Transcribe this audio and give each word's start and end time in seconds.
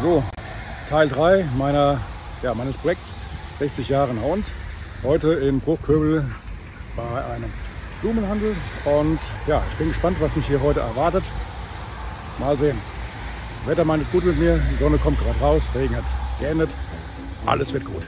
So, 0.00 0.22
Teil 0.90 1.08
3 1.08 1.44
meiner, 1.56 2.00
ja, 2.42 2.54
meines 2.54 2.76
Projekts 2.76 3.12
60 3.58 3.88
Jahre 3.88 4.12
Hund. 4.20 4.52
Heute 5.02 5.32
in 5.34 5.60
Bruchköbel 5.60 6.24
bei 6.96 7.24
einem 7.24 7.52
Blumenhandel. 8.00 8.56
Und 8.84 9.20
ja, 9.46 9.62
ich 9.70 9.78
bin 9.78 9.88
gespannt, 9.88 10.16
was 10.20 10.36
mich 10.36 10.46
hier 10.46 10.60
heute 10.60 10.80
erwartet. 10.80 11.24
Mal 12.38 12.58
sehen. 12.58 12.78
Wetter 13.66 13.84
meint 13.84 14.02
es 14.02 14.10
gut 14.10 14.24
mit 14.24 14.38
mir. 14.38 14.60
Die 14.72 14.76
Sonne 14.76 14.98
kommt 14.98 15.18
gerade 15.20 15.38
raus, 15.40 15.70
Regen 15.74 15.96
hat 15.96 16.04
geendet. 16.40 16.70
Alles 17.46 17.72
wird 17.72 17.84
gut. 17.84 18.06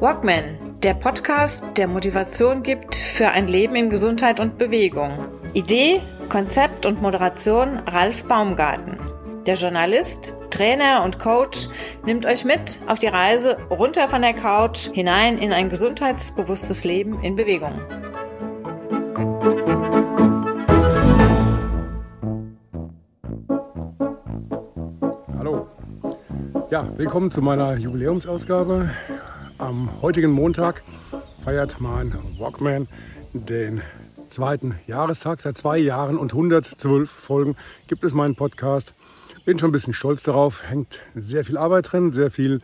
Walkman, 0.00 0.78
der 0.82 0.94
Podcast, 0.94 1.64
der 1.76 1.88
Motivation 1.88 2.62
gibt 2.62 2.94
für 2.94 3.28
ein 3.28 3.48
Leben 3.48 3.76
in 3.76 3.90
Gesundheit 3.90 4.40
und 4.40 4.58
Bewegung. 4.58 5.26
Idee, 5.54 6.00
Konzept 6.28 6.84
und 6.84 7.00
Moderation 7.00 7.78
Ralf 7.86 8.24
Baumgarten. 8.24 8.98
Der 9.46 9.54
Journalist, 9.54 10.34
Trainer 10.50 11.02
und 11.02 11.18
Coach 11.18 11.68
nimmt 12.04 12.26
euch 12.26 12.44
mit 12.44 12.80
auf 12.86 12.98
die 12.98 13.06
Reise 13.06 13.56
runter 13.70 14.08
von 14.08 14.20
der 14.20 14.34
Couch 14.34 14.90
hinein 14.92 15.38
in 15.38 15.54
ein 15.54 15.70
gesundheitsbewusstes 15.70 16.84
Leben 16.84 17.22
in 17.22 17.34
Bewegung. 17.34 17.80
Hallo. 25.38 25.66
Ja, 26.68 26.86
willkommen 26.98 27.30
zu 27.30 27.40
meiner 27.40 27.74
Jubiläumsausgabe. 27.76 28.90
Am 29.56 29.88
heutigen 30.02 30.30
Montag 30.30 30.82
feiert 31.42 31.80
mein 31.80 32.14
Walkman 32.38 32.86
den 33.32 33.80
zweiten 34.28 34.74
Jahrestag. 34.86 35.40
Seit 35.40 35.58
zwei 35.58 35.78
Jahren 35.78 36.18
und 36.18 36.32
112 36.32 37.10
Folgen 37.10 37.56
gibt 37.86 38.04
es 38.04 38.14
meinen 38.14 38.34
Podcast. 38.34 38.94
Bin 39.44 39.58
schon 39.58 39.70
ein 39.70 39.72
bisschen 39.72 39.94
stolz 39.94 40.22
darauf. 40.22 40.62
Hängt 40.62 41.00
sehr 41.14 41.44
viel 41.44 41.56
Arbeit 41.56 41.92
drin, 41.92 42.12
sehr 42.12 42.30
viel 42.30 42.60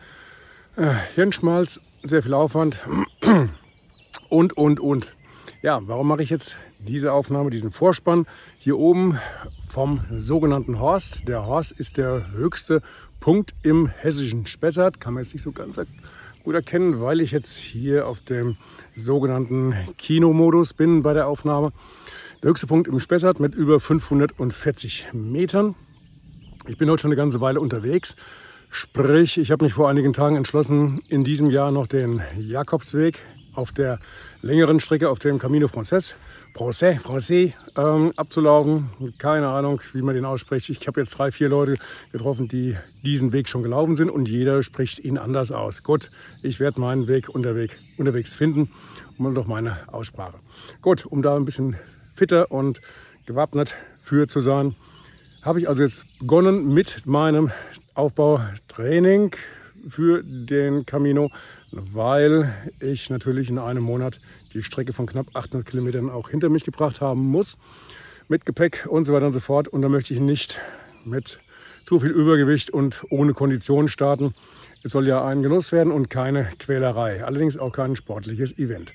äh, 0.75 0.93
Hirnschmalz, 1.15 1.81
sehr 2.03 2.23
viel 2.23 2.33
Aufwand 2.33 2.79
und, 4.29 4.53
und, 4.57 4.79
und. 4.79 5.13
Ja, 5.61 5.81
warum 5.87 6.07
mache 6.07 6.21
ich 6.21 6.29
jetzt 6.29 6.57
diese 6.79 7.11
Aufnahme, 7.11 7.49
diesen 7.49 7.71
Vorspann 7.71 8.27
hier 8.59 8.77
oben 8.77 9.19
vom 9.67 10.01
sogenannten 10.15 10.79
Horst? 10.79 11.27
Der 11.27 11.45
Horst 11.45 11.71
ist 11.71 11.97
der 11.97 12.31
höchste 12.31 12.81
Punkt 13.19 13.53
im 13.63 13.87
hessischen 13.87 14.45
Spessart. 14.45 14.99
Kann 14.99 15.15
man 15.15 15.23
jetzt 15.23 15.33
nicht 15.33 15.43
so 15.43 15.51
ganz 15.51 15.77
gut 16.45 16.55
erkennen, 16.55 17.01
weil 17.01 17.21
ich 17.21 17.31
jetzt 17.31 17.57
hier 17.57 18.07
auf 18.07 18.19
dem 18.19 18.55
sogenannten 18.93 19.73
Kinomodus 19.97 20.73
bin 20.73 21.01
bei 21.01 21.13
der 21.13 21.27
Aufnahme. 21.27 21.71
Der 22.43 22.51
höchste 22.51 22.67
Punkt 22.67 22.87
im 22.87 22.99
Spessart 22.99 23.39
mit 23.39 23.55
über 23.55 23.79
540 23.79 25.07
Metern. 25.13 25.73
Ich 26.67 26.77
bin 26.77 26.89
heute 26.89 27.01
schon 27.01 27.09
eine 27.09 27.17
ganze 27.17 27.41
Weile 27.41 27.59
unterwegs. 27.59 28.15
Sprich, 28.69 29.39
ich 29.39 29.49
habe 29.49 29.65
mich 29.65 29.73
vor 29.73 29.89
einigen 29.89 30.13
Tagen 30.13 30.35
entschlossen, 30.35 31.01
in 31.09 31.23
diesem 31.23 31.49
Jahr 31.49 31.71
noch 31.71 31.87
den 31.87 32.21
Jakobsweg 32.37 33.17
auf 33.55 33.71
der 33.71 33.97
längeren 34.43 34.79
Strecke 34.79 35.09
auf 35.09 35.17
dem 35.17 35.39
Camino 35.39 35.67
Frances 35.67 36.15
Francais, 36.55 36.99
Francais 37.01 37.53
ähm, 37.77 38.13
abzulaufen. 38.15 38.89
Keine 39.17 39.49
Ahnung, 39.49 39.81
wie 39.91 40.01
man 40.01 40.15
den 40.15 40.23
ausspricht. 40.23 40.69
Ich 40.69 40.87
habe 40.87 41.01
jetzt 41.01 41.11
drei, 41.17 41.29
vier 41.29 41.49
Leute 41.49 41.75
getroffen, 42.13 42.47
die 42.47 42.77
diesen 43.03 43.33
Weg 43.33 43.49
schon 43.49 43.61
gelaufen 43.61 43.97
sind 43.97 44.09
und 44.09 44.29
jeder 44.29 44.63
spricht 44.63 44.99
ihn 44.99 45.17
anders 45.17 45.51
aus. 45.51 45.83
Gut, 45.83 46.09
ich 46.43 46.61
werde 46.61 46.79
meinen 46.79 47.09
Weg 47.09 47.27
unterwegs, 47.27 47.75
unterwegs 47.97 48.33
finden 48.33 48.71
und 49.17 49.35
doch 49.35 49.47
meine 49.47 49.79
Aussprache. 49.91 50.39
Gut, 50.81 51.05
um 51.05 51.21
da 51.21 51.35
ein 51.35 51.43
bisschen 51.43 51.75
fitter 52.13 52.49
und 52.49 52.79
gewappnet 53.25 53.75
für 54.01 54.29
zu 54.29 54.39
sein, 54.39 54.77
habe 55.41 55.59
ich 55.59 55.67
also 55.67 55.83
jetzt 55.83 56.05
begonnen 56.19 56.73
mit 56.73 57.05
meinem 57.05 57.51
Aufbautraining 57.95 59.35
für 59.89 60.23
den 60.23 60.85
Camino, 60.85 61.31
weil 61.75 62.53
ich 62.79 63.09
natürlich 63.09 63.49
in 63.49 63.59
einem 63.59 63.83
Monat 63.83 64.19
die 64.53 64.63
Strecke 64.63 64.93
von 64.93 65.05
knapp 65.05 65.27
800 65.33 65.67
Kilometern 65.67 66.09
auch 66.09 66.29
hinter 66.29 66.49
mich 66.49 66.63
gebracht 66.63 67.01
haben 67.01 67.21
muss, 67.27 67.57
mit 68.27 68.45
Gepäck 68.45 68.87
und 68.89 69.05
so 69.05 69.13
weiter 69.13 69.27
und 69.27 69.33
so 69.33 69.39
fort. 69.39 69.67
Und 69.67 69.81
da 69.81 69.89
möchte 69.89 70.13
ich 70.13 70.19
nicht 70.19 70.59
mit 71.03 71.39
zu 71.83 71.99
viel 71.99 72.11
Übergewicht 72.11 72.71
und 72.71 73.03
ohne 73.09 73.33
Kondition 73.33 73.87
starten. 73.87 74.33
Es 74.83 74.91
soll 74.91 75.07
ja 75.07 75.25
ein 75.25 75.43
Genuss 75.43 75.71
werden 75.71 75.91
und 75.91 76.09
keine 76.09 76.47
Quälerei, 76.59 77.23
allerdings 77.23 77.57
auch 77.57 77.71
kein 77.71 77.95
sportliches 77.95 78.57
Event. 78.57 78.93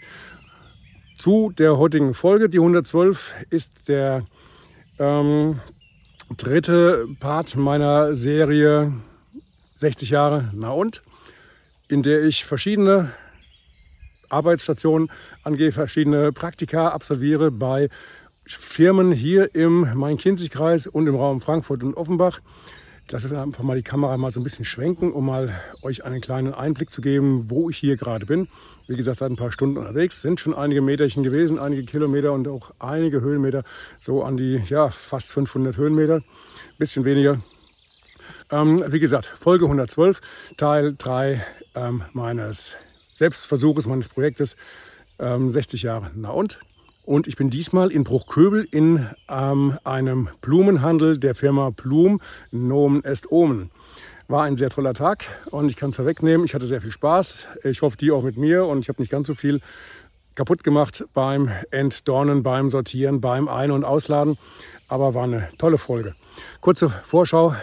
Zu 1.18 1.52
der 1.56 1.76
heutigen 1.76 2.14
Folge, 2.14 2.48
die 2.48 2.58
112, 2.58 3.34
ist 3.50 3.88
der 3.88 4.24
ähm, 4.98 5.60
dritte 6.36 7.06
Part 7.20 7.56
meiner 7.56 8.14
Serie 8.16 8.92
60 9.76 10.10
Jahre 10.10 10.50
Na 10.54 10.70
und, 10.70 11.02
in 11.90 12.02
der 12.02 12.22
ich 12.22 12.44
verschiedene 12.44 13.12
Arbeitsstationen 14.28 15.10
angehe, 15.42 15.72
verschiedene 15.72 16.32
Praktika 16.32 16.88
absolviere 16.88 17.50
bei 17.50 17.88
Firmen 18.46 19.10
hier 19.10 19.54
im 19.54 19.92
Main-Kinzig-Kreis 19.94 20.86
und 20.86 21.08
im 21.08 21.16
Raum 21.16 21.40
Frankfurt 21.40 21.82
und 21.82 21.96
Offenbach. 21.96 22.40
Lasse 23.10 23.26
jetzt 23.26 23.36
einfach 23.36 23.64
mal 23.64 23.76
die 23.76 23.82
Kamera 23.82 24.16
mal 24.16 24.30
so 24.30 24.38
ein 24.38 24.44
bisschen 24.44 24.64
schwenken, 24.64 25.10
um 25.10 25.26
mal 25.26 25.60
euch 25.82 26.04
einen 26.04 26.20
kleinen 26.20 26.54
Einblick 26.54 26.92
zu 26.92 27.00
geben, 27.00 27.50
wo 27.50 27.68
ich 27.68 27.76
hier 27.76 27.96
gerade 27.96 28.24
bin. 28.24 28.46
Wie 28.86 28.94
gesagt, 28.94 29.18
seit 29.18 29.32
ein 29.32 29.36
paar 29.36 29.50
Stunden 29.50 29.78
unterwegs, 29.78 30.22
sind 30.22 30.38
schon 30.38 30.54
einige 30.54 30.80
Meterchen 30.80 31.24
gewesen, 31.24 31.58
einige 31.58 31.82
Kilometer 31.82 32.32
und 32.32 32.46
auch 32.46 32.70
einige 32.78 33.20
Höhenmeter, 33.20 33.64
so 33.98 34.22
an 34.22 34.36
die 34.36 34.62
ja, 34.68 34.90
fast 34.90 35.32
500 35.32 35.76
Höhenmeter, 35.76 36.22
bisschen 36.78 37.04
weniger. 37.04 37.40
Ähm, 38.52 38.82
wie 38.86 39.00
gesagt, 39.00 39.26
Folge 39.26 39.64
112, 39.64 40.20
Teil 40.56 40.94
3 40.96 41.44
ähm, 41.74 42.02
meines 42.12 42.76
Selbstversuches, 43.14 43.86
meines 43.86 44.08
Projektes 44.08 44.56
ähm, 45.18 45.50
60 45.50 45.82
Jahre. 45.82 46.10
Na 46.14 46.30
und? 46.30 46.58
Und 47.04 47.26
ich 47.26 47.36
bin 47.36 47.50
diesmal 47.50 47.90
in 47.90 48.04
Bruchköbel 48.04 48.68
in 48.70 49.06
ähm, 49.28 49.78
einem 49.84 50.28
Blumenhandel 50.40 51.18
der 51.18 51.34
Firma 51.34 51.70
Blum, 51.70 52.20
Nomen 52.50 53.02
est 53.04 53.30
Omen. 53.32 53.70
War 54.28 54.44
ein 54.44 54.56
sehr 54.56 54.70
toller 54.70 54.94
Tag 54.94 55.24
und 55.50 55.70
ich 55.70 55.76
kann 55.76 55.90
es 55.90 55.96
vorwegnehmen, 55.96 56.44
ich 56.44 56.54
hatte 56.54 56.66
sehr 56.66 56.80
viel 56.80 56.92
Spaß. 56.92 57.46
Ich 57.64 57.82
hoffe, 57.82 57.96
die 57.96 58.12
auch 58.12 58.22
mit 58.22 58.36
mir 58.36 58.64
und 58.66 58.80
ich 58.80 58.88
habe 58.88 59.02
nicht 59.02 59.10
ganz 59.10 59.26
so 59.26 59.34
viel 59.34 59.60
kaputt 60.36 60.62
gemacht 60.62 61.04
beim 61.12 61.50
Entdornen, 61.70 62.42
beim 62.42 62.70
Sortieren, 62.70 63.20
beim 63.20 63.48
Ein- 63.48 63.72
und 63.72 63.84
Ausladen. 63.84 64.38
Aber 64.86 65.14
war 65.14 65.24
eine 65.24 65.48
tolle 65.58 65.78
Folge. 65.78 66.14
Kurze 66.60 66.90
Vorschau. 66.90 67.54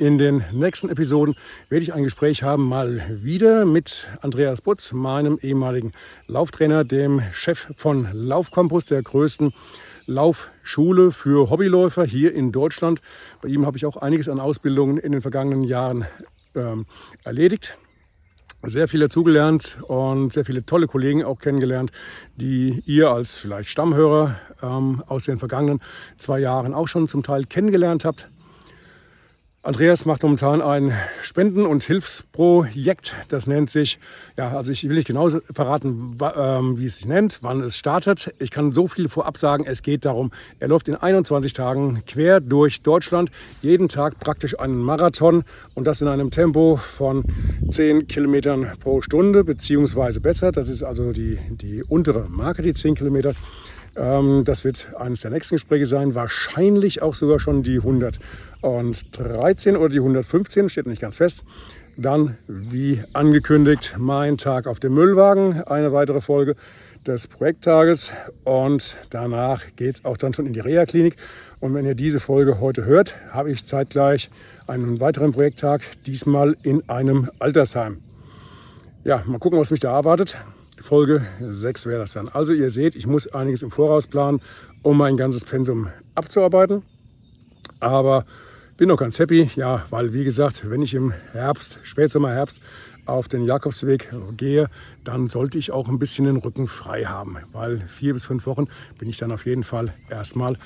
In 0.00 0.16
den 0.16 0.42
nächsten 0.50 0.88
Episoden 0.88 1.34
werde 1.68 1.82
ich 1.82 1.92
ein 1.92 2.04
Gespräch 2.04 2.42
haben, 2.42 2.66
mal 2.66 3.02
wieder 3.10 3.66
mit 3.66 4.08
Andreas 4.22 4.62
Butz, 4.62 4.94
meinem 4.94 5.38
ehemaligen 5.42 5.92
Lauftrainer, 6.26 6.84
dem 6.84 7.20
Chef 7.32 7.66
von 7.76 8.08
Laufkompass, 8.10 8.86
der 8.86 9.02
größten 9.02 9.52
Laufschule 10.06 11.10
für 11.10 11.50
Hobbyläufer 11.50 12.06
hier 12.06 12.32
in 12.32 12.50
Deutschland. 12.50 13.02
Bei 13.42 13.50
ihm 13.50 13.66
habe 13.66 13.76
ich 13.76 13.84
auch 13.84 13.98
einiges 13.98 14.30
an 14.30 14.40
Ausbildungen 14.40 14.96
in 14.96 15.12
den 15.12 15.20
vergangenen 15.20 15.64
Jahren 15.64 16.06
ähm, 16.54 16.86
erledigt. 17.22 17.76
Sehr 18.62 18.88
viel 18.88 19.00
dazugelernt 19.00 19.80
und 19.86 20.32
sehr 20.32 20.46
viele 20.46 20.64
tolle 20.64 20.86
Kollegen 20.86 21.24
auch 21.24 21.40
kennengelernt, 21.40 21.92
die 22.36 22.82
ihr 22.86 23.10
als 23.10 23.36
vielleicht 23.36 23.68
Stammhörer 23.68 24.40
ähm, 24.62 25.04
aus 25.08 25.24
den 25.24 25.38
vergangenen 25.38 25.80
zwei 26.16 26.38
Jahren 26.38 26.72
auch 26.72 26.88
schon 26.88 27.06
zum 27.06 27.22
Teil 27.22 27.44
kennengelernt 27.44 28.06
habt. 28.06 28.30
Andreas 29.62 30.06
macht 30.06 30.22
momentan 30.22 30.62
ein 30.62 30.90
Spenden- 31.22 31.66
und 31.66 31.82
Hilfsprojekt. 31.82 33.14
Das 33.28 33.46
nennt 33.46 33.68
sich, 33.68 33.98
ja, 34.38 34.56
also 34.56 34.72
ich 34.72 34.88
will 34.88 34.96
nicht 34.96 35.06
genau 35.06 35.28
verraten, 35.28 36.16
ähm, 36.34 36.78
wie 36.78 36.86
es 36.86 36.96
sich 36.96 37.06
nennt, 37.06 37.40
wann 37.42 37.60
es 37.60 37.76
startet. 37.76 38.34
Ich 38.38 38.50
kann 38.50 38.72
so 38.72 38.86
viel 38.86 39.10
vorab 39.10 39.36
sagen. 39.36 39.64
Es 39.66 39.82
geht 39.82 40.06
darum, 40.06 40.30
er 40.60 40.68
läuft 40.68 40.88
in 40.88 40.94
21 40.94 41.52
Tagen 41.52 42.02
quer 42.06 42.40
durch 42.40 42.80
Deutschland, 42.80 43.30
jeden 43.60 43.88
Tag 43.88 44.18
praktisch 44.18 44.58
einen 44.58 44.78
Marathon 44.78 45.44
und 45.74 45.84
das 45.86 46.00
in 46.00 46.08
einem 46.08 46.30
Tempo 46.30 46.76
von 46.76 47.24
10 47.70 48.08
Kilometern 48.08 48.66
pro 48.80 49.02
Stunde, 49.02 49.44
beziehungsweise 49.44 50.22
besser. 50.22 50.52
Das 50.52 50.70
ist 50.70 50.82
also 50.82 51.12
die, 51.12 51.38
die 51.50 51.82
untere 51.82 52.30
Marke, 52.30 52.62
die 52.62 52.72
10 52.72 52.94
Kilometer. 52.94 53.34
Ähm, 54.00 54.44
das 54.44 54.64
wird 54.64 54.88
eines 54.98 55.20
der 55.20 55.30
nächsten 55.30 55.54
Gespräche 55.56 55.84
sein. 55.86 56.14
Wahrscheinlich 56.14 57.02
auch 57.02 57.14
sogar 57.14 57.38
schon 57.38 57.62
die 57.62 57.76
113 57.76 59.76
oder 59.76 59.90
die 59.90 59.98
115, 59.98 60.70
steht 60.70 60.86
nicht 60.86 61.02
ganz 61.02 61.18
fest. 61.18 61.44
Dann, 61.96 62.38
wie 62.48 63.02
angekündigt, 63.12 63.96
mein 63.98 64.38
Tag 64.38 64.66
auf 64.66 64.80
dem 64.80 64.94
Müllwagen, 64.94 65.62
eine 65.64 65.92
weitere 65.92 66.22
Folge 66.22 66.56
des 67.06 67.26
Projekttages. 67.26 68.10
Und 68.44 68.96
danach 69.10 69.64
geht 69.76 69.96
es 69.96 70.04
auch 70.06 70.16
dann 70.16 70.32
schon 70.32 70.46
in 70.46 70.54
die 70.54 70.60
Reha-Klinik. 70.60 71.16
Und 71.60 71.74
wenn 71.74 71.84
ihr 71.84 71.94
diese 71.94 72.20
Folge 72.20 72.58
heute 72.58 72.86
hört, 72.86 73.16
habe 73.30 73.50
ich 73.50 73.66
zeitgleich 73.66 74.30
einen 74.66 75.00
weiteren 75.00 75.32
Projekttag, 75.32 75.82
diesmal 76.06 76.56
in 76.62 76.88
einem 76.88 77.30
Altersheim. 77.38 77.98
Ja, 79.04 79.22
mal 79.26 79.38
gucken, 79.38 79.58
was 79.58 79.70
mich 79.70 79.80
da 79.80 79.94
erwartet. 79.94 80.38
Folge 80.80 81.24
6 81.40 81.86
wäre 81.86 82.00
das 82.00 82.12
dann. 82.12 82.28
Also 82.28 82.52
ihr 82.52 82.70
seht, 82.70 82.96
ich 82.96 83.06
muss 83.06 83.26
einiges 83.28 83.62
im 83.62 83.70
Voraus 83.70 84.06
planen, 84.06 84.40
um 84.82 84.96
mein 84.96 85.16
ganzes 85.16 85.44
Pensum 85.44 85.88
abzuarbeiten. 86.14 86.82
Aber 87.80 88.24
bin 88.76 88.88
noch 88.88 88.96
ganz 88.96 89.18
happy, 89.18 89.50
ja, 89.56 89.84
weil 89.90 90.12
wie 90.12 90.24
gesagt, 90.24 90.68
wenn 90.70 90.82
ich 90.82 90.94
im 90.94 91.12
Herbst, 91.32 91.80
Spätsommer, 91.82 92.32
Herbst 92.32 92.60
auf 93.06 93.28
den 93.28 93.44
Jakobsweg 93.44 94.08
gehe, 94.36 94.68
dann 95.04 95.28
sollte 95.28 95.58
ich 95.58 95.70
auch 95.70 95.88
ein 95.88 95.98
bisschen 95.98 96.24
den 96.24 96.36
Rücken 96.36 96.66
frei 96.66 97.04
haben, 97.04 97.36
weil 97.52 97.80
vier 97.88 98.14
bis 98.14 98.24
fünf 98.24 98.46
Wochen 98.46 98.68
bin 98.98 99.08
ich 99.08 99.18
dann 99.18 99.32
auf 99.32 99.44
jeden 99.46 99.64
Fall 99.64 99.92
erstmal 100.08 100.56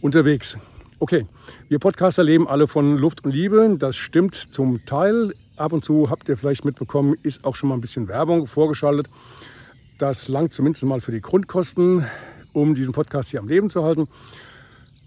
unterwegs. 0.00 0.56
Okay, 0.98 1.26
wir 1.68 1.78
Podcaster 1.78 2.24
leben 2.24 2.48
alle 2.48 2.66
von 2.66 2.98
Luft 2.98 3.24
und 3.24 3.30
Liebe. 3.30 3.76
Das 3.78 3.96
stimmt 3.96 4.34
zum 4.34 4.84
Teil. 4.84 5.32
Ab 5.56 5.72
und 5.72 5.84
zu 5.84 6.10
habt 6.10 6.28
ihr 6.28 6.36
vielleicht 6.36 6.64
mitbekommen, 6.64 7.16
ist 7.22 7.44
auch 7.44 7.54
schon 7.54 7.68
mal 7.68 7.76
ein 7.76 7.80
bisschen 7.80 8.08
Werbung 8.08 8.46
vorgeschaltet. 8.46 9.08
Das 10.00 10.28
langt 10.28 10.54
zumindest 10.54 10.82
mal 10.86 11.02
für 11.02 11.12
die 11.12 11.20
Grundkosten, 11.20 12.06
um 12.54 12.74
diesen 12.74 12.94
Podcast 12.94 13.28
hier 13.28 13.38
am 13.38 13.48
Leben 13.48 13.68
zu 13.68 13.84
halten. 13.84 14.08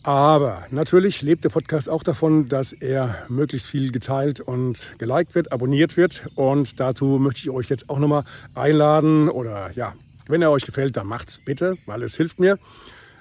Aber 0.04 0.68
natürlich 0.70 1.24
lebt 1.24 1.44
der 1.44 1.50
Podcast 1.50 1.90
auch 1.90 2.04
davon, 2.04 2.48
dass 2.48 2.74
er 2.74 3.26
möglichst 3.28 3.66
viel 3.66 3.92
geteilt 3.92 4.40
und 4.40 4.92
geliked 5.00 5.34
wird, 5.34 5.52
abonniert 5.52 5.98
wird. 5.98 6.28
Und 6.36 6.80
dazu 6.80 7.18
möchte 7.18 7.42
ich 7.42 7.50
euch 7.50 7.70
jetzt 7.70 7.90
auch 7.90 7.98
nochmal 7.98 8.24
einladen. 8.54 9.30
Oder 9.30 9.72
ja, 9.72 9.94
wenn 10.28 10.44
er 10.44 10.52
euch 10.52 10.64
gefällt, 10.64 10.96
dann 10.96 11.08
macht's 11.08 11.40
bitte, 11.40 11.76
weil 11.88 12.04
es 12.04 12.16
hilft 12.16 12.40
mir. 12.40 12.60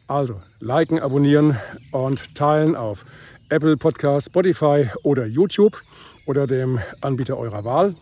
Also 0.07 0.43
liken, 0.61 0.99
abonnieren 0.99 1.57
und 1.91 2.35
teilen 2.35 2.77
auf 2.77 3.07
Apple 3.49 3.79
Podcast, 3.79 4.27
Spotify 4.27 4.91
oder 5.05 5.25
YouTube 5.25 5.81
oder 6.27 6.47
dem 6.47 6.81
Anbieter 7.01 7.39
eurer 7.39 7.65
Wahl. 7.65 7.95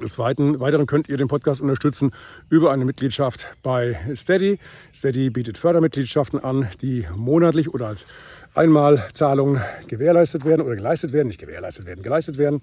Des 0.00 0.18
Weiteren 0.18 0.86
könnt 0.86 1.08
ihr 1.08 1.16
den 1.16 1.28
Podcast 1.28 1.60
unterstützen 1.60 2.12
über 2.50 2.72
eine 2.72 2.84
Mitgliedschaft 2.84 3.46
bei 3.62 3.98
Steady. 4.14 4.58
Steady 4.94 5.30
bietet 5.30 5.58
Fördermitgliedschaften 5.58 6.38
an, 6.38 6.68
die 6.82 7.06
monatlich 7.14 7.72
oder 7.72 7.88
als 7.88 8.06
Einmalzahlung 8.54 9.60
gewährleistet 9.86 10.44
werden 10.44 10.62
oder 10.62 10.76
geleistet 10.76 11.12
werden, 11.12 11.28
nicht 11.28 11.40
gewährleistet 11.40 11.86
werden, 11.86 12.02
geleistet 12.02 12.38
werden. 12.38 12.62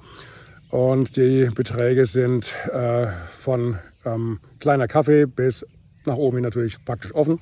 Und 0.70 1.16
die 1.16 1.50
Beträge 1.54 2.06
sind 2.06 2.56
äh, 2.72 3.08
von 3.30 3.78
ähm, 4.06 4.40
kleiner 4.60 4.88
Kaffee 4.88 5.26
bis 5.26 5.66
nach 6.06 6.18
oben 6.18 6.38
hin 6.38 6.44
natürlich 6.44 6.84
praktisch 6.86 7.14
offen. 7.14 7.40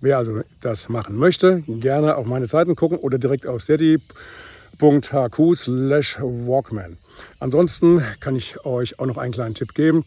Wer 0.00 0.18
also 0.18 0.42
das 0.60 0.88
machen 0.88 1.16
möchte, 1.16 1.62
gerne 1.66 2.16
auf 2.16 2.26
meine 2.26 2.46
Seiten 2.48 2.74
gucken 2.74 2.98
oder 2.98 3.18
direkt 3.18 3.46
auf 3.46 3.62
steady.hq 3.62 4.02
slash 4.78 6.18
walkman. 6.20 6.98
Ansonsten 7.38 8.02
kann 8.20 8.36
ich 8.36 8.64
euch 8.64 8.98
auch 8.98 9.06
noch 9.06 9.18
einen 9.18 9.32
kleinen 9.32 9.54
Tipp 9.54 9.74
geben. 9.74 10.04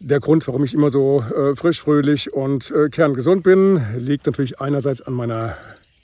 Der 0.00 0.20
Grund, 0.20 0.46
warum 0.46 0.62
ich 0.64 0.74
immer 0.74 0.90
so 0.90 1.22
äh, 1.22 1.56
frisch, 1.56 1.82
fröhlich 1.82 2.32
und 2.32 2.70
äh, 2.70 2.88
kerngesund 2.88 3.42
bin, 3.42 3.80
liegt 3.96 4.26
natürlich 4.26 4.60
einerseits 4.60 5.02
an 5.02 5.14
meiner 5.14 5.56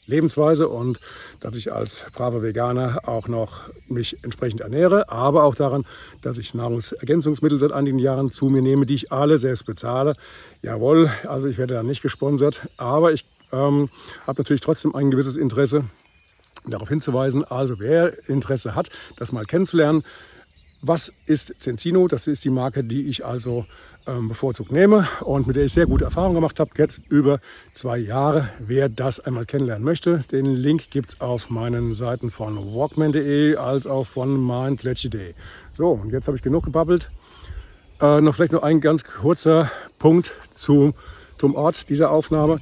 Lebensweise 0.07 0.69
und 0.69 1.01
dass 1.41 1.57
ich 1.57 1.73
als 1.73 2.05
braver 2.13 2.43
Veganer 2.43 3.09
auch 3.09 3.29
noch 3.29 3.71
mich 3.89 4.23
entsprechend 4.23 4.61
ernähre, 4.61 5.09
aber 5.11 5.45
auch 5.45 5.55
daran, 5.55 5.87
dass 6.21 6.39
ich 6.39 6.55
Nahrungsergänzungsmittel 6.55 7.59
seit 7.59 7.73
einigen 7.73 7.99
Jahren 7.99 8.31
zu 8.31 8.47
mir 8.47 8.63
nehme, 8.63 8.85
die 8.85 8.95
ich 8.95 9.13
alle 9.13 9.39
selbst 9.39 9.65
bezahle. 9.65 10.17
Jawohl, 10.61 11.11
also 11.27 11.49
ich 11.49 11.57
werde 11.57 11.75
da 11.75 11.83
nicht 11.83 12.03
gesponsert, 12.03 12.69
aber 12.77 13.13
ich 13.13 13.25
ähm, 13.53 13.89
habe 14.27 14.41
natürlich 14.41 14.61
trotzdem 14.61 14.95
ein 14.95 15.11
gewisses 15.11 15.37
Interesse 15.37 15.85
darauf 16.67 16.89
hinzuweisen, 16.89 17.45
also 17.45 17.79
wer 17.79 18.29
Interesse 18.29 18.75
hat, 18.75 18.91
das 19.17 19.33
mal 19.33 19.45
kennenzulernen, 19.45 20.03
was 20.87 21.13
ist 21.25 21.55
Cenzino? 21.63 22.09
Das 22.09 22.27
ist 22.27 22.45
die 22.45 22.51
Marke, 22.51 22.85
die 22.85 23.09
ich 23.09 23.25
also 23.25 23.65
ähm, 24.07 24.29
bevorzugt 24.29 24.71
nehme 24.71 25.09
und 25.23 25.47
mit 25.47 25.57
der 25.57 25.65
ich 25.65 25.73
sehr 25.73 25.87
gute 25.87 26.05
Erfahrungen 26.05 26.35
gemacht 26.35 26.61
habe, 26.61 26.73
jetzt 26.77 27.01
über 27.09 27.41
zwei 27.73 27.97
Jahre. 27.97 28.51
Wer 28.59 28.91
das 28.91 29.19
einmal 29.19 29.47
kennenlernen 29.47 29.83
möchte, 29.83 30.19
den 30.31 30.45
Link 30.45 30.91
gibt 30.91 31.09
es 31.11 31.21
auf 31.23 31.49
meinen 31.49 31.95
Seiten 31.95 32.31
von 32.31 32.59
walkman.de 32.75 33.57
als 33.57 33.87
auch 33.87 34.07
von 34.07 34.47
mindpledge.de. 34.47 35.33
So, 35.73 35.93
und 35.93 36.13
jetzt 36.13 36.27
habe 36.27 36.37
ich 36.37 36.43
genug 36.43 36.65
gebabbelt. 36.65 37.11
Äh, 38.03 38.21
noch 38.21 38.35
vielleicht 38.35 38.53
noch 38.53 38.63
ein 38.63 38.83
ganz 38.83 39.05
kurzer 39.05 39.71
Punkt 39.99 40.35
zu, 40.51 40.93
zum 41.39 41.55
Ort 41.55 41.89
dieser 41.89 42.11
Aufnahme. 42.11 42.61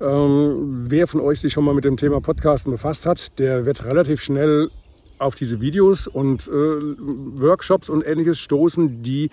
Ähm, 0.00 0.84
wer 0.88 1.06
von 1.08 1.20
euch 1.20 1.40
sich 1.40 1.52
schon 1.52 1.64
mal 1.64 1.74
mit 1.74 1.84
dem 1.84 1.96
Thema 1.96 2.20
Podcasten 2.20 2.70
befasst 2.70 3.04
hat, 3.04 3.38
der 3.38 3.66
wird 3.66 3.84
relativ 3.84 4.20
schnell 4.20 4.70
auf 5.18 5.34
diese 5.34 5.60
Videos 5.60 6.06
und 6.06 6.46
äh, 6.46 6.50
Workshops 6.50 7.90
und 7.90 8.06
ähnliches 8.06 8.38
stoßen, 8.38 9.02
die 9.02 9.30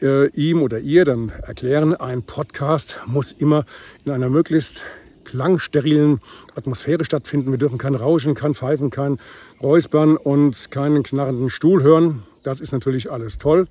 äh, 0.00 0.28
ihm 0.30 0.62
oder 0.62 0.78
ihr 0.78 1.04
dann 1.04 1.30
erklären, 1.46 1.94
ein 1.94 2.22
Podcast 2.22 3.00
muss 3.06 3.32
immer 3.32 3.64
in 4.04 4.12
einer 4.12 4.30
möglichst 4.30 4.82
klangsterilen 5.24 6.20
Atmosphäre 6.54 7.04
stattfinden. 7.04 7.50
Wir 7.50 7.58
dürfen 7.58 7.78
kein 7.78 7.94
Rauschen, 7.94 8.34
kein 8.34 8.54
Pfeifen, 8.54 8.90
kein 8.90 9.18
Räuspern 9.62 10.16
und 10.16 10.70
keinen 10.70 11.02
knarrenden 11.02 11.50
Stuhl 11.50 11.82
hören. 11.82 12.22
Das 12.42 12.60
ist 12.60 12.72
natürlich 12.72 13.10
alles 13.10 13.38
toll. 13.38 13.68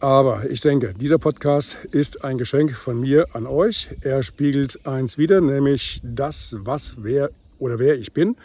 Aber 0.00 0.50
ich 0.50 0.60
denke, 0.60 0.92
dieser 0.92 1.16
Podcast 1.16 1.78
ist 1.90 2.22
ein 2.22 2.36
Geschenk 2.36 2.76
von 2.76 3.00
mir 3.00 3.34
an 3.34 3.46
euch. 3.46 3.88
Er 4.02 4.22
spiegelt 4.22 4.86
eins 4.86 5.16
wider, 5.16 5.40
nämlich 5.40 6.02
das, 6.04 6.54
was, 6.60 6.96
wer 6.98 7.30
oder 7.58 7.78
wer 7.78 7.94
ich 7.94 8.12
bin, 8.12 8.36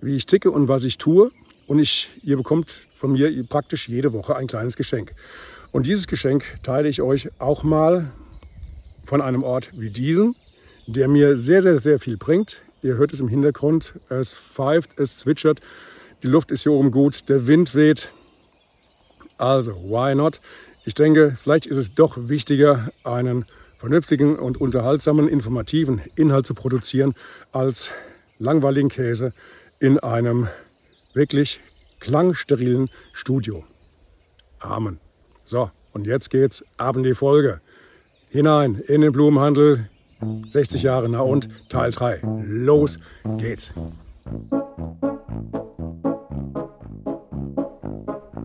wie 0.00 0.16
ich 0.16 0.24
ticke 0.24 0.50
und 0.50 0.68
was 0.68 0.84
ich 0.84 0.96
tue. 0.96 1.30
Und 1.66 1.78
ich, 1.78 2.10
ihr 2.22 2.38
bekommt 2.38 2.88
von 2.94 3.12
mir 3.12 3.44
praktisch 3.46 3.86
jede 3.86 4.14
Woche 4.14 4.34
ein 4.36 4.46
kleines 4.46 4.76
Geschenk. 4.76 5.14
Und 5.72 5.84
dieses 5.84 6.06
Geschenk 6.06 6.44
teile 6.62 6.88
ich 6.88 7.02
euch 7.02 7.28
auch 7.38 7.64
mal 7.64 8.10
von 9.04 9.20
einem 9.20 9.42
Ort 9.42 9.72
wie 9.74 9.90
diesem, 9.90 10.34
der 10.86 11.08
mir 11.08 11.36
sehr, 11.36 11.60
sehr, 11.60 11.78
sehr 11.80 11.98
viel 11.98 12.16
bringt. 12.16 12.62
Ihr 12.82 12.96
hört 12.96 13.12
es 13.12 13.20
im 13.20 13.28
Hintergrund. 13.28 13.94
Es 14.08 14.34
pfeift, 14.34 14.98
es 14.98 15.18
zwitschert. 15.18 15.60
Die 16.22 16.28
Luft 16.28 16.50
ist 16.50 16.62
hier 16.62 16.72
oben 16.72 16.90
gut, 16.90 17.28
der 17.28 17.46
Wind 17.46 17.74
weht. 17.74 18.08
Also, 19.36 19.72
why 19.72 20.14
not? 20.14 20.40
Ich 20.84 20.94
denke, 20.94 21.34
vielleicht 21.40 21.66
ist 21.66 21.78
es 21.78 21.94
doch 21.94 22.16
wichtiger, 22.28 22.90
einen 23.04 23.46
vernünftigen 23.78 24.38
und 24.38 24.60
unterhaltsamen, 24.60 25.28
informativen 25.28 26.02
Inhalt 26.14 26.46
zu 26.46 26.54
produzieren, 26.54 27.14
als 27.52 27.90
langweiligen 28.38 28.90
Käse 28.90 29.32
in 29.80 29.98
einem 29.98 30.48
wirklich 31.14 31.60
klangsterilen 32.00 32.90
Studio. 33.12 33.64
Amen. 34.58 35.00
So, 35.42 35.70
und 35.92 36.06
jetzt 36.06 36.30
geht's 36.30 36.64
ab 36.76 36.96
in 36.96 37.02
die 37.02 37.14
Folge. 37.14 37.60
Hinein 38.28 38.76
in 38.86 39.00
den 39.00 39.12
Blumenhandel. 39.12 39.88
60 40.50 40.82
Jahre 40.82 41.08
nach 41.08 41.24
und 41.24 41.48
Teil 41.68 41.92
3. 41.92 42.20
Los 42.44 42.98
geht's. 43.38 43.72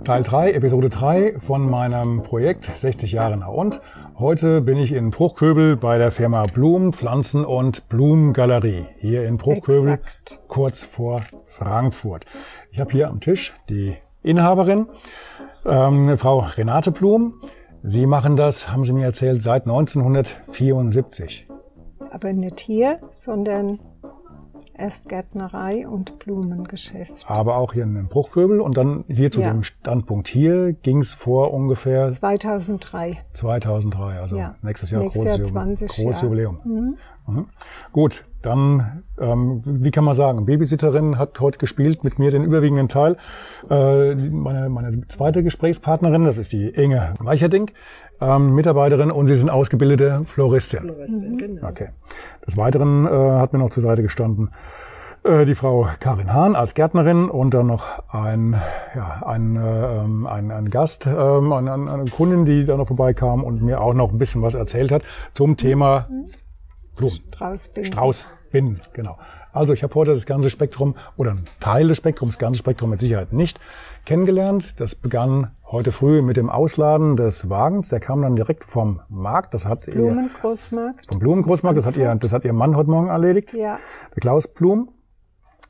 Teil 0.09 0.23
3, 0.23 0.53
Episode 0.53 0.89
3 0.89 1.35
von 1.37 1.69
meinem 1.69 2.23
Projekt 2.23 2.65
60 2.65 3.11
Jahre 3.11 3.37
nach 3.37 3.49
und. 3.49 3.79
Heute 4.17 4.59
bin 4.59 4.79
ich 4.79 4.91
in 4.91 5.11
Bruchköbel 5.11 5.75
bei 5.75 5.99
der 5.99 6.11
Firma 6.11 6.45
Blumen, 6.51 6.93
Pflanzen 6.93 7.45
und 7.45 7.87
Blumengalerie. 7.89 8.87
Hier 8.97 9.27
in 9.27 9.37
Bruchköbel, 9.37 9.93
Exakt. 9.93 10.39
kurz 10.47 10.83
vor 10.83 11.21
Frankfurt. 11.45 12.25
Ich 12.71 12.79
habe 12.79 12.91
hier 12.91 13.07
am 13.07 13.19
Tisch 13.19 13.53
die 13.69 13.97
Inhaberin, 14.23 14.87
ähm, 15.63 16.17
Frau 16.17 16.39
Renate 16.39 16.89
Blum. 16.89 17.35
Sie 17.83 18.07
machen 18.07 18.35
das, 18.35 18.71
haben 18.71 18.83
Sie 18.83 18.93
mir 18.93 19.05
erzählt, 19.05 19.43
seit 19.43 19.67
1974. 19.67 21.45
Aber 22.09 22.33
nicht 22.33 22.59
hier, 22.61 22.97
sondern 23.11 23.77
erst 24.79 25.09
Gärtnerei 25.09 25.87
und 25.87 26.19
Blumengeschäft. 26.19 27.25
Aber 27.27 27.57
auch 27.57 27.73
hier 27.73 27.83
in 27.83 27.95
den 27.95 28.07
Bruchköbel 28.07 28.61
und 28.61 28.77
dann 28.77 29.03
hier 29.07 29.31
zu 29.31 29.41
ja. 29.41 29.51
dem 29.51 29.63
Standpunkt 29.63 30.27
hier 30.27 30.73
ging 30.73 31.01
es 31.01 31.13
vor 31.13 31.53
ungefähr 31.53 32.11
2003. 32.11 33.17
2003, 33.33 34.19
also 34.19 34.37
ja. 34.37 34.55
nächstes 34.61 34.91
Jahr 34.91 35.01
nächstes 35.01 35.23
großes, 35.23 35.37
Jahr 35.39 35.47
20 35.47 35.91
großes 35.91 36.21
Jubiläum. 36.21 36.59
Mhm. 36.63 36.97
Mhm. 37.27 37.45
Gut, 37.91 38.25
dann, 38.41 39.03
ähm, 39.19 39.61
wie 39.65 39.91
kann 39.91 40.03
man 40.03 40.15
sagen, 40.15 40.45
Babysitterin 40.45 41.17
hat 41.17 41.39
heute 41.39 41.59
gespielt 41.59 42.03
mit 42.03 42.17
mir 42.19 42.31
den 42.31 42.43
überwiegenden 42.43 42.87
Teil. 42.87 43.17
Äh, 43.69 44.15
meine, 44.15 44.69
meine 44.69 45.07
zweite 45.07 45.43
Gesprächspartnerin, 45.43 46.23
das 46.23 46.37
ist 46.37 46.53
die 46.53 46.69
Inge 46.69 47.13
Weicherding, 47.19 47.71
ähm, 48.21 48.55
Mitarbeiterin 48.55 49.11
und 49.11 49.27
sie 49.27 49.35
sind 49.35 49.49
ausgebildete 49.49 50.21
Floristin. 50.25 50.81
Floristin, 50.81 51.31
mhm. 51.31 51.37
genau. 51.37 51.67
Okay. 51.67 51.89
Des 52.45 52.57
Weiteren 52.57 53.05
äh, 53.05 53.09
hat 53.09 53.53
mir 53.53 53.59
noch 53.59 53.69
zur 53.69 53.83
Seite 53.83 54.01
gestanden 54.01 54.49
äh, 55.23 55.45
die 55.45 55.55
Frau 55.55 55.87
Karin 55.99 56.33
Hahn 56.33 56.55
als 56.55 56.73
Gärtnerin 56.73 57.29
und 57.29 57.53
dann 57.53 57.67
noch 57.67 58.03
ein, 58.09 58.59
ja, 58.95 59.21
ein, 59.25 59.55
äh, 59.55 60.29
ein, 60.29 60.51
ein 60.51 60.69
Gast, 60.69 61.05
äh, 61.05 61.09
eine, 61.09 61.73
eine 61.73 62.05
Kundin, 62.05 62.45
die 62.45 62.65
da 62.65 62.77
noch 62.77 62.87
vorbeikam 62.87 63.43
und 63.43 63.61
mir 63.61 63.81
auch 63.81 63.93
noch 63.93 64.11
ein 64.11 64.17
bisschen 64.17 64.41
was 64.41 64.53
erzählt 64.53 64.91
hat 64.91 65.03
zum 65.33 65.57
Thema 65.57 66.07
mhm. 66.09 66.25
Blumen. 66.95 67.19
Straußbinden. 67.33 67.93
Straußbinden, 67.93 68.81
genau. 68.93 69.17
Also 69.51 69.73
ich 69.73 69.83
habe 69.83 69.95
heute 69.95 70.13
das 70.13 70.25
ganze 70.25 70.49
Spektrum 70.49 70.95
oder 71.17 71.31
ein 71.31 71.43
Teil 71.59 71.87
des 71.87 71.97
Spektrums, 71.97 72.35
das 72.35 72.39
ganze 72.39 72.59
Spektrum 72.59 72.89
mit 72.89 72.99
Sicherheit 72.99 73.33
nicht 73.33 73.59
kennengelernt. 74.09 74.79
Das 74.79 74.95
begann 74.95 75.51
heute 75.71 75.91
früh 75.91 76.23
mit 76.23 76.35
dem 76.35 76.49
Ausladen 76.49 77.15
des 77.15 77.47
Wagens. 77.51 77.89
Der 77.89 77.99
kam 77.99 78.23
dann 78.23 78.35
direkt 78.35 78.63
vom 78.63 79.01
Markt. 79.07 79.53
Das 79.53 79.67
hat 79.67 79.85
Blumengroßmarkt. 79.85 81.05
Vom 81.07 81.19
Blumengroßmarkt. 81.19 81.77
Das 81.77 81.85
hat 81.85 81.95
ihr, 81.95 82.15
das 82.15 82.33
hat 82.33 82.43
ihr 82.43 82.53
Mann 82.53 82.75
heute 82.75 82.89
Morgen 82.89 83.09
erledigt. 83.09 83.53
Ja. 83.53 83.77
Der 84.15 84.19
Klaus 84.19 84.47
Blum. 84.47 84.89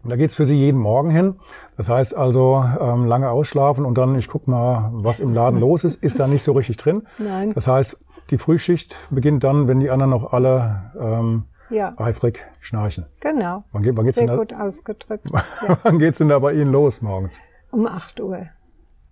Da 0.05 0.15
geht's 0.15 0.35
für 0.35 0.45
Sie 0.45 0.55
jeden 0.55 0.79
Morgen 0.79 1.09
hin. 1.09 1.35
Das 1.75 1.89
heißt 1.89 2.15
also 2.15 2.63
ähm, 2.79 3.07
lange 3.07 3.29
ausschlafen 3.29 3.83
und 3.83 3.97
dann, 3.97 4.15
ich 4.15 4.29
guck 4.29 4.47
mal, 4.47 4.89
was 4.93 5.19
im 5.19 5.33
Laden 5.33 5.59
los 5.65 5.83
ist, 5.83 6.01
ist 6.01 6.17
da 6.21 6.25
nicht 6.25 6.41
so 6.43 6.53
richtig 6.53 6.77
drin. 6.77 7.03
Nein. 7.17 7.51
Das 7.53 7.67
heißt, 7.67 7.97
die 8.29 8.37
Frühschicht 8.37 8.95
beginnt 9.09 9.43
dann, 9.43 9.67
wenn 9.67 9.81
die 9.81 9.89
anderen 9.89 10.11
noch 10.11 10.31
alle 10.31 10.93
ähm, 10.97 11.43
Ja, 11.69 11.93
eifrig 11.97 12.39
schnarchen. 12.61 13.05
genau. 13.19 13.65
Wann, 13.73 13.83
geht, 13.83 13.97
wann, 13.97 14.05
geht's 14.05 14.17
Sehr 14.19 14.27
denn 14.27 14.37
gut 14.37 14.53
ausgedrückt. 14.53 15.25
Ja. 15.67 15.77
wann 15.83 15.99
geht's 15.99 16.19
denn 16.19 16.29
da 16.29 16.39
bei 16.39 16.53
Ihnen 16.53 16.71
los 16.71 17.01
morgens? 17.01 17.41
Um 17.71 17.85
8 17.87 18.19
Uhr. 18.21 18.47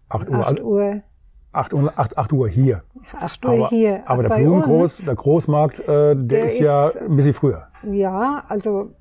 8 0.09 0.29
Uhr, 0.29 0.35
8 0.39 0.47
also 0.47 0.61
Uhr. 0.63 1.01
8 1.53 1.73
Uhr, 1.73 1.93
8, 1.95 2.17
8 2.17 2.33
Uhr 2.33 2.47
hier. 2.49 2.83
8 3.19 3.45
Uhr 3.45 3.51
Aber, 3.51 3.69
hier. 3.69 4.03
aber 4.05 4.23
der 4.23 4.35
Blumengroß, 4.35 4.99
uns- 4.99 5.05
der 5.05 5.15
Großmarkt, 5.15 5.79
äh, 5.81 5.85
der, 5.85 6.15
Der 6.15 6.45
ist 6.45 6.59
ja 6.59 6.87
ist, 6.87 6.97
ein 6.97 7.15
bisschen 7.15 7.33
früher. 7.33 7.67
Ja, 7.83 8.43
also 8.47 8.91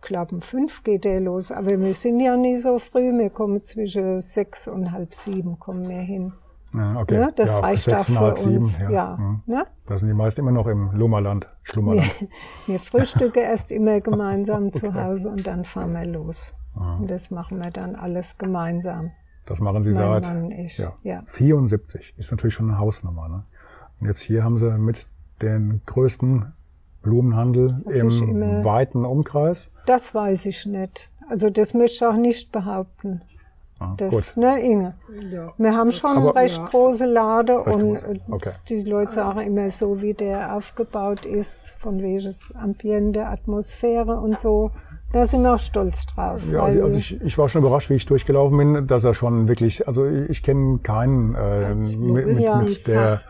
glaube 0.00 0.34
um 0.36 0.40
fünf 0.40 0.82
geht 0.82 1.04
der 1.04 1.20
los. 1.20 1.50
Aber 1.52 1.68
wir 1.78 1.94
sind 1.94 2.20
ja 2.20 2.36
nie 2.36 2.58
so 2.58 2.78
früh. 2.78 3.16
Wir 3.18 3.30
kommen 3.30 3.64
zwischen 3.64 4.20
sechs 4.22 4.66
und 4.68 4.92
halb 4.92 5.14
sieben 5.14 5.58
kommen 5.58 5.88
wir 5.88 5.98
hin. 6.00 6.32
Ja, 6.74 6.96
okay. 7.00 7.18
Ne? 7.18 7.32
Das 7.34 7.52
ja, 7.52 7.58
reicht 7.60 7.88
auch 7.88 7.92
für 7.94 7.98
sechseinhalb, 7.98 8.32
uns. 8.34 8.42
sieben, 8.44 8.74
Ja. 8.82 8.90
ja. 8.90 9.16
Mhm. 9.18 9.42
Ne? 9.46 9.64
Da 9.86 9.98
sind 9.98 10.08
die 10.08 10.14
meisten 10.14 10.40
immer 10.42 10.52
noch 10.52 10.68
im 10.68 10.92
Lummerland, 10.92 11.48
Schlummerland. 11.64 12.14
Wir 12.66 12.78
frühstücken 12.78 13.40
erst 13.42 13.72
immer 13.72 14.00
gemeinsam 14.00 14.72
zu 14.72 14.94
Hause 14.94 15.30
und 15.30 15.46
dann 15.46 15.64
fahren 15.64 15.92
wir 15.92 16.06
los. 16.06 16.54
Und 16.74 17.10
das 17.10 17.30
machen 17.30 17.58
wir 17.62 17.70
dann 17.70 17.94
alles 17.96 18.38
gemeinsam. 18.38 19.10
Das 19.46 19.60
machen 19.60 19.82
sie 19.82 19.90
Mein 19.90 20.22
seit 20.22 20.34
Mann 20.34 20.44
und 20.44 20.50
ich, 20.52 20.78
Ja, 20.78 20.92
ja. 21.02 21.22
74. 21.24 22.14
Ist 22.16 22.30
natürlich 22.30 22.54
schon 22.54 22.68
eine 22.70 22.78
Hausnummer. 22.78 23.28
Ne? 23.28 23.42
Und 24.00 24.06
jetzt 24.06 24.20
hier 24.20 24.44
haben 24.44 24.56
sie 24.56 24.78
mit 24.78 25.08
den 25.42 25.80
größten 25.86 26.52
Blumenhandel 27.02 27.76
Hat 27.84 27.92
sich 27.92 28.22
im 28.22 28.30
immer- 28.36 28.64
weiten 28.64 29.04
Umkreis. 29.04 29.72
Das 29.86 30.14
weiß 30.14 30.46
ich 30.46 30.66
nicht. 30.66 31.10
Also 31.28 31.48
das 31.50 31.74
möchte 31.74 31.96
ich 31.96 32.04
auch 32.04 32.16
nicht 32.16 32.52
behaupten. 32.52 33.22
Ah, 33.78 33.94
Das, 33.96 34.12
gut. 34.12 34.36
ne, 34.36 34.60
Inge? 34.60 34.94
Wir 35.56 35.74
haben 35.74 35.90
schon 35.90 36.18
Aber- 36.18 36.34
recht 36.36 36.58
Ja. 36.58 36.66
große 36.66 37.06
Lade 37.06 37.64
Recht 37.64 37.76
und 37.82 38.02
äh, 38.04 38.20
okay. 38.30 38.52
die 38.68 38.82
Leute 38.82 39.12
sagen 39.12 39.40
immer 39.40 39.70
so, 39.70 40.02
wie 40.02 40.12
der 40.12 40.54
aufgebaut 40.54 41.24
ist, 41.24 41.70
von 41.78 42.02
welches 42.02 42.52
Ambiente, 42.54 43.26
Atmosphäre 43.26 44.20
und 44.20 44.38
so. 44.38 44.70
Da 45.12 45.26
sind 45.26 45.42
wir 45.42 45.54
auch 45.54 45.58
stolz 45.58 46.06
drauf. 46.06 46.40
Ja, 46.52 46.62
also, 46.62 46.84
also 46.84 46.98
ich, 46.98 47.20
ich 47.20 47.36
war 47.36 47.48
schon 47.48 47.62
überrascht, 47.62 47.90
wie 47.90 47.94
ich 47.94 48.06
durchgelaufen 48.06 48.56
bin, 48.58 48.86
dass 48.86 49.02
er 49.04 49.12
schon 49.14 49.48
wirklich, 49.48 49.86
also 49.88 50.06
ich, 50.06 50.30
ich 50.30 50.42
kenne 50.42 50.78
keinen 50.82 51.34
äh, 51.34 51.74
mit, 51.74 51.98
mit, 52.26 52.38
Ja. 52.38 52.56
mit 52.62 52.86
der 52.86 53.20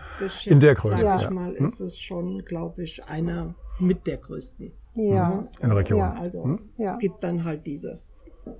in 0.44 0.60
der 0.60 0.74
Größe. 0.74 0.98
Sag 0.98 1.16
ich 1.20 1.22
Ja. 1.24 1.30
mal, 1.30 1.52
ist 1.54 1.80
es 1.80 1.98
schon, 1.98 2.44
glaube 2.44 2.82
ich, 2.82 3.02
einer 3.06 3.54
mit 3.78 4.06
der 4.06 4.18
größten. 4.18 4.72
ja, 4.94 5.46
In 5.62 5.68
der 5.70 5.78
Region. 5.78 5.98
Ja. 6.00 6.14
Also 6.20 6.58
Ja. 6.76 6.90
es 6.90 6.98
gibt 6.98 7.24
dann 7.24 7.44
halt 7.44 7.64
diese 7.64 8.00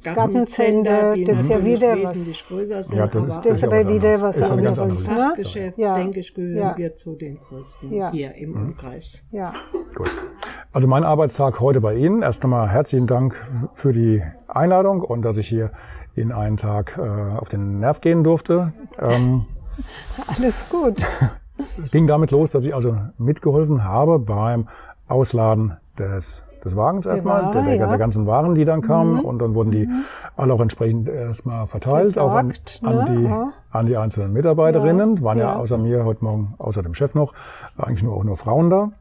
Gartenzentren, 0.02 1.14
die 1.14 1.24
das 1.24 1.40
ist 1.40 1.48
ja 1.50 1.64
wieder 1.64 1.96
wesentlich 1.96 2.46
größer 2.46 2.84
sind. 2.84 2.96
Ja, 2.96 3.06
das 3.06 3.26
ist- 3.26 3.40
Das 3.44 3.56
ist 3.56 3.62
ja 3.62 3.68
aber 3.68 3.78
was 3.78 3.88
wieder 3.88 3.94
anderes. 4.14 4.22
was 4.22 4.36
Ist 4.38 4.48
ja 4.48 4.54
anderes. 4.54 4.78
anderes. 4.78 5.06
Ne? 5.08 5.14
Fachgeschäft, 5.14 5.78
Ja. 5.78 5.96
denke 5.96 6.20
ich, 6.20 6.34
gehören 6.34 6.56
Ja. 6.56 6.76
wir 6.76 6.94
zu 6.94 7.16
den 7.16 7.38
größten 7.38 7.92
Ja. 7.92 8.10
hier 8.12 8.34
im 8.34 8.50
Mhm. 8.52 8.62
Umkreis. 8.68 9.22
Ja, 9.32 9.52
Gut. 9.94 10.10
Also 10.72 10.86
mein 10.86 11.02
Arbeitstag 11.02 11.58
heute 11.58 11.80
bei 11.80 11.96
Ihnen. 11.96 12.22
Erst 12.22 12.44
einmal 12.44 12.68
herzlichen 12.68 13.08
Dank 13.08 13.34
für 13.74 13.92
die 13.92 14.22
Einladung 14.46 15.00
und 15.02 15.22
dass 15.22 15.36
ich 15.36 15.48
hier 15.48 15.72
Ihnen 16.14 16.30
einen 16.30 16.56
Tag 16.56 16.96
äh, 16.96 17.36
auf 17.38 17.48
den 17.48 17.80
Nerv 17.80 18.00
gehen 18.00 18.22
durfte. 18.22 18.72
Ähm, 19.00 19.46
alles 20.28 20.68
gut. 20.68 21.04
es 21.82 21.90
ging 21.90 22.06
damit 22.06 22.30
los, 22.30 22.50
dass 22.50 22.64
ich 22.66 22.72
also 22.72 22.96
mitgeholfen 23.18 23.82
habe 23.82 24.20
beim 24.20 24.68
Ausladen 25.08 25.76
des, 25.98 26.44
des 26.64 26.76
Wagens 26.76 27.04
erstmal, 27.04 27.46
Ware, 27.46 27.52
der, 27.52 27.62
der, 27.62 27.74
ja. 27.74 27.86
der 27.88 27.98
ganzen 27.98 28.28
Waren, 28.28 28.54
die 28.54 28.64
dann 28.64 28.80
kamen. 28.80 29.24
Und 29.24 29.40
dann 29.40 29.56
wurden 29.56 29.72
die 29.72 29.88
alle 30.36 30.54
auch 30.54 30.60
entsprechend 30.60 31.08
erstmal 31.08 31.66
verteilt, 31.66 32.16
auch 32.16 32.30
an, 32.30 32.52
Versorgt, 32.52 32.80
an, 32.84 32.96
ne? 32.96 33.04
die, 33.08 33.24
Ja. 33.24 33.52
an 33.72 33.86
die 33.86 33.96
einzelnen 33.96 34.32
Mitarbeiterinnen. 34.32 35.20
Waren 35.24 35.38
ja, 35.38 35.50
Ja. 35.50 35.56
außer 35.56 35.78
mir 35.78 36.04
heute 36.04 36.22
Morgen, 36.22 36.54
außer 36.58 36.84
dem 36.84 36.94
Chef 36.94 37.16
noch, 37.16 37.34
eigentlich 37.76 38.04
nur 38.04 38.14
auch 38.14 38.22
nur 38.22 38.36
Frauen 38.36 38.70
da. 38.70 38.92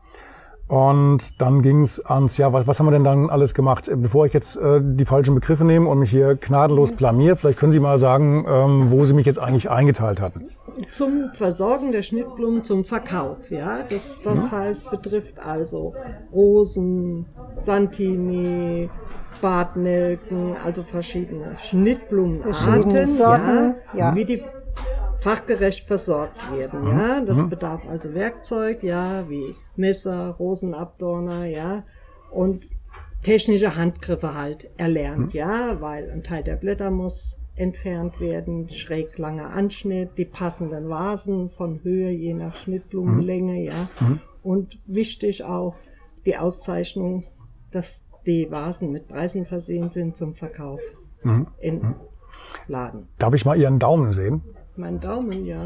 Und 0.69 1.41
dann 1.41 1.63
ging 1.63 1.81
es 1.81 1.99
ans, 2.05 2.37
ja, 2.37 2.53
was, 2.53 2.67
was 2.67 2.79
haben 2.79 2.85
wir 2.85 2.91
denn 2.91 3.03
dann 3.03 3.31
alles 3.31 3.55
gemacht? 3.55 3.87
Äh, 3.87 3.95
Bevor 3.95 4.27
ich 4.27 4.33
jetzt 4.33 4.55
äh, 4.55 4.79
die 4.81 5.03
falschen 5.03 5.33
Begriffe 5.33 5.65
nehme 5.65 5.89
und 5.89 5.97
mich 5.97 6.11
hier 6.11 6.35
gnadenlos 6.35 6.91
blamier, 6.91 7.35
vielleicht 7.35 7.57
können 7.57 7.71
Sie 7.71 7.79
mal 7.79 7.97
sagen, 7.97 8.45
ähm, 8.47 8.91
wo 8.91 9.03
Sie 9.03 9.13
mich 9.13 9.25
jetzt 9.25 9.39
eigentlich 9.39 9.71
eingeteilt 9.71 10.21
hatten. 10.21 10.49
Zum 10.87 11.31
Versorgen 11.33 11.91
der 11.91 12.03
Schnittblumen 12.03 12.63
zum 12.63 12.85
Verkauf, 12.85 13.49
ja. 13.49 13.79
Das, 13.89 14.19
das 14.23 14.51
heißt, 14.51 14.91
betrifft 14.91 15.39
also 15.39 15.95
Rosen, 16.31 17.25
Santini, 17.65 18.91
Bartnelken, 19.41 20.55
also 20.63 20.83
verschiedene 20.83 21.57
Schnittblumenarten, 21.67 22.53
Verschiedene 22.53 23.07
Sorten, 23.07 23.75
ja. 23.95 24.13
wie 24.13 24.25
die 24.25 24.43
fachgerecht 25.21 25.85
versorgt 25.85 26.51
werden, 26.55 26.87
ja. 26.87 27.21
Das 27.21 27.47
bedarf 27.49 27.81
also 27.89 28.13
Werkzeug, 28.13 28.83
ja, 28.83 29.29
wie 29.29 29.55
Messer, 29.75 30.35
Rosenabdorner, 30.39 31.45
ja. 31.45 31.83
Und 32.31 32.67
technische 33.23 33.75
Handgriffe 33.75 34.33
halt 34.33 34.69
erlernt, 34.77 35.33
ja, 35.33 35.81
weil 35.81 36.09
ein 36.09 36.23
Teil 36.23 36.43
der 36.43 36.55
Blätter 36.55 36.89
muss 36.89 37.37
entfernt 37.55 38.21
werden, 38.21 38.69
schräg 38.69 39.17
langer 39.17 39.49
Anschnitt, 39.49 40.17
die 40.17 40.23
passenden 40.25 40.87
Vasen 40.87 41.49
von 41.49 41.83
Höhe 41.83 42.11
je 42.11 42.33
nach 42.33 42.55
Schnittblumenlänge, 42.55 43.61
ja. 43.61 43.89
Und 44.41 44.79
wichtig 44.85 45.43
auch 45.43 45.75
die 46.25 46.37
Auszeichnung, 46.37 47.25
dass 47.71 48.05
die 48.25 48.49
Vasen 48.49 48.91
mit 48.91 49.09
Preisen 49.09 49.45
versehen 49.45 49.89
sind 49.91 50.15
zum 50.15 50.33
Verkauf 50.35 50.79
in 51.59 51.95
Laden. 52.67 53.09
Darf 53.17 53.33
ich 53.33 53.43
mal 53.43 53.57
Ihren 53.57 53.79
Daumen 53.79 54.13
sehen? 54.13 54.41
Mein 54.79 54.97
Daumen, 55.01 55.45
ja. 55.45 55.57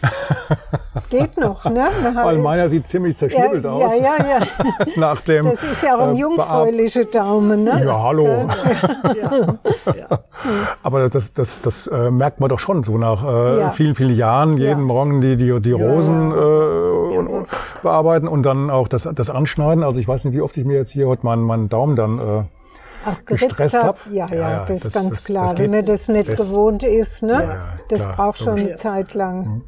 Geht 1.10 1.36
noch, 1.36 1.62
ne? 1.66 1.88
Weil 2.14 2.38
meiner 2.38 2.70
sieht 2.70 2.88
ziemlich 2.88 3.12
ja, 3.20 3.28
zerschnippelt 3.28 3.64
ja, 3.64 3.70
aus. 3.70 3.92
ja, 4.00 4.16
ja. 4.16 4.40
Nach 4.96 5.20
dem, 5.20 5.44
Das 5.44 5.62
ist 5.62 5.82
ja 5.82 5.94
auch 5.94 6.08
ein 6.08 6.16
äh, 6.16 6.20
jungfräulicher 6.20 7.04
Daumen, 7.04 7.64
ne? 7.64 7.82
Ja, 7.84 8.02
hallo. 8.02 8.26
ja. 8.26 9.58
ja. 9.94 10.24
Aber 10.82 11.10
das, 11.10 11.34
das, 11.34 11.52
das 11.60 11.86
äh, 11.88 12.10
merkt 12.10 12.40
man 12.40 12.48
doch 12.48 12.58
schon 12.58 12.82
so 12.82 12.96
nach 12.96 13.22
äh, 13.22 13.58
Ja. 13.60 13.70
vielen, 13.72 13.94
vielen 13.94 14.16
Jahren, 14.16 14.56
jeden 14.56 14.80
Ja. 14.80 14.86
Morgen 14.86 15.20
die, 15.20 15.36
die, 15.36 15.60
die 15.60 15.72
Rosen 15.72 16.32
Äh, 16.32 16.34
und, 16.34 17.26
und 17.26 17.48
bearbeiten 17.82 18.26
und 18.26 18.42
dann 18.44 18.70
auch 18.70 18.88
das, 18.88 19.06
das 19.14 19.28
Anschneiden. 19.28 19.84
Also 19.84 20.00
ich 20.00 20.08
weiß 20.08 20.24
nicht, 20.24 20.34
wie 20.34 20.40
oft 20.40 20.56
ich 20.56 20.64
mir 20.64 20.78
jetzt 20.78 20.92
hier 20.92 21.08
heute 21.08 21.26
meinen, 21.26 21.42
meinen 21.42 21.68
Daumen 21.68 21.94
dann 21.94 22.46
auch 23.06 23.24
geritzt 23.24 23.48
gestresst 23.48 23.76
hab. 23.76 24.04
hab. 24.04 24.12
Ja, 24.12 24.26
ja, 24.28 24.34
Ja, 24.34 24.64
das 24.66 24.84
ist 24.84 24.94
ganz 24.94 25.10
das- 25.10 25.24
klar. 25.24 25.48
das 25.50 25.58
Wenn 25.58 25.70
man 25.70 25.84
das 25.84 26.08
nicht 26.08 26.28
das- 26.28 26.38
gewohnt 26.48 26.82
ist, 26.82 27.22
ne? 27.22 27.32
ja, 27.32 27.56
das 27.88 28.02
klar, 28.02 28.16
braucht 28.16 28.38
schon 28.38 28.58
eine 28.58 28.76
Zeit 28.76 29.14
lang. 29.14 29.62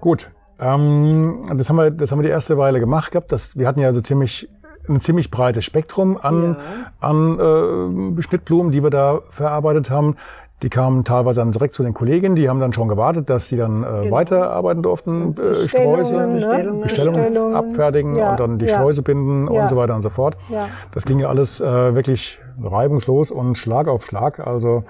Gut, 0.00 0.30
ähm, 0.60 1.42
das 1.56 1.68
haben 1.68 1.76
wir, 1.76 1.90
das 1.90 2.10
haben 2.12 2.18
wir 2.18 2.24
die 2.24 2.30
erste 2.30 2.56
Weile 2.58 2.80
gemacht 2.80 3.12
gehabt. 3.12 3.32
Das, 3.32 3.56
wir 3.56 3.66
hatten 3.66 3.80
ja 3.80 3.88
also 3.88 4.00
ziemlich 4.00 4.48
ein 4.88 5.00
ziemlich 5.00 5.30
breites 5.30 5.64
Spektrum 5.66 6.16
an, 6.20 6.56
an 6.98 7.38
äh, 7.38 8.22
Schnittblumen, 8.22 8.72
die 8.72 8.82
wir 8.82 8.88
da 8.88 9.20
verarbeitet 9.30 9.90
haben. 9.90 10.16
Die 10.62 10.70
kamen 10.70 11.04
teilweise 11.04 11.40
dann 11.40 11.52
direkt 11.52 11.74
zu 11.74 11.82
den 11.82 11.92
Kolleginnen, 11.94 12.34
die 12.36 12.48
haben 12.48 12.58
dann 12.58 12.72
schon 12.72 12.88
gewartet, 12.88 13.28
dass 13.28 13.48
die 13.48 13.56
dann 13.56 13.84
äh, 13.84 14.10
weiterarbeiten 14.10 14.82
durften, 14.82 15.32
äh, 15.32 15.34
Bestellungen, 15.34 16.04
Sträuße, 16.04 16.16
ne? 16.16 16.26
Bestellungen. 16.34 16.80
Bestellungen 16.80 17.20
Bestellungen. 17.22 17.54
abfertigen 17.54 18.16
Ja, 18.16 18.30
und 18.30 18.40
dann 18.40 18.58
die 18.58 18.64
ja. 18.66 18.76
Schleuse 18.78 19.02
binden 19.02 19.52
Ja. 19.52 19.62
und 19.62 19.68
so 19.68 19.76
weiter 19.76 19.94
und 19.94 20.02
so 20.02 20.08
fort. 20.10 20.36
Ja. 20.48 20.68
Das 20.92 21.04
ging 21.04 21.18
ja 21.18 21.28
alles 21.28 21.60
äh, 21.60 21.94
wirklich 21.94 22.40
reibungslos 22.62 23.30
und 23.30 23.56
Schlag 23.56 23.88
auf 23.88 24.04
Schlag. 24.04 24.40
Also 24.40 24.84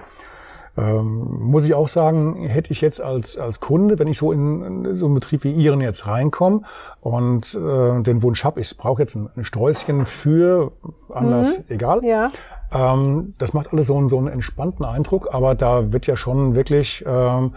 ähm, 0.77 1.39
muss 1.41 1.65
ich 1.65 1.73
auch 1.73 1.87
sagen, 1.87 2.35
hätte 2.45 2.71
ich 2.71 2.81
jetzt 2.81 3.01
als, 3.01 3.37
als 3.37 3.59
Kunde, 3.59 3.99
wenn 3.99 4.07
ich 4.07 4.17
so 4.17 4.31
in, 4.31 4.85
in 4.85 4.95
so 4.95 5.07
einen 5.07 5.15
Betrieb 5.15 5.43
wie 5.43 5.51
Ihren 5.51 5.81
jetzt 5.81 6.07
reinkomme 6.07 6.61
und 7.01 7.53
äh, 7.55 8.01
den 8.01 8.21
Wunsch 8.23 8.43
habe, 8.43 8.61
ich 8.61 8.77
brauche 8.77 9.01
jetzt 9.01 9.15
ein, 9.15 9.29
ein 9.35 9.43
Sträußchen 9.43 10.05
für 10.05 10.71
Anlass, 11.09 11.63
egal. 11.69 12.01
Mhm. 12.01 12.07
Ja, 12.07 12.31
Ähm, 12.71 13.33
das 13.39 13.53
macht 13.53 13.73
alles 13.73 13.87
so 13.87 13.97
einen, 13.97 14.09
so 14.09 14.17
einen 14.17 14.27
entspannten 14.27 14.85
Eindruck, 14.85 15.33
aber 15.33 15.55
da 15.55 15.91
wird 15.91 16.07
ja 16.07 16.15
schon 16.15 16.55
wirklich 16.55 17.03
ähm, 17.05 17.55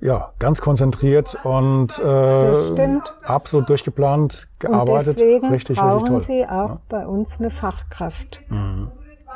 ja, 0.00 0.32
ganz 0.38 0.60
konzentriert 0.60 1.38
und 1.44 1.98
äh, 1.98 2.98
absolut 3.22 3.68
durchgeplant 3.68 4.48
und 4.62 4.70
gearbeitet. 4.70 5.20
deswegen 5.20 5.46
richtig, 5.48 5.78
brauchen 5.78 6.16
richtig 6.16 6.26
toll. 6.26 6.36
Sie 6.36 6.46
auch 6.46 6.78
bei 6.88 7.06
uns 7.06 7.38
eine 7.38 7.50
Fachkraft. 7.50 8.42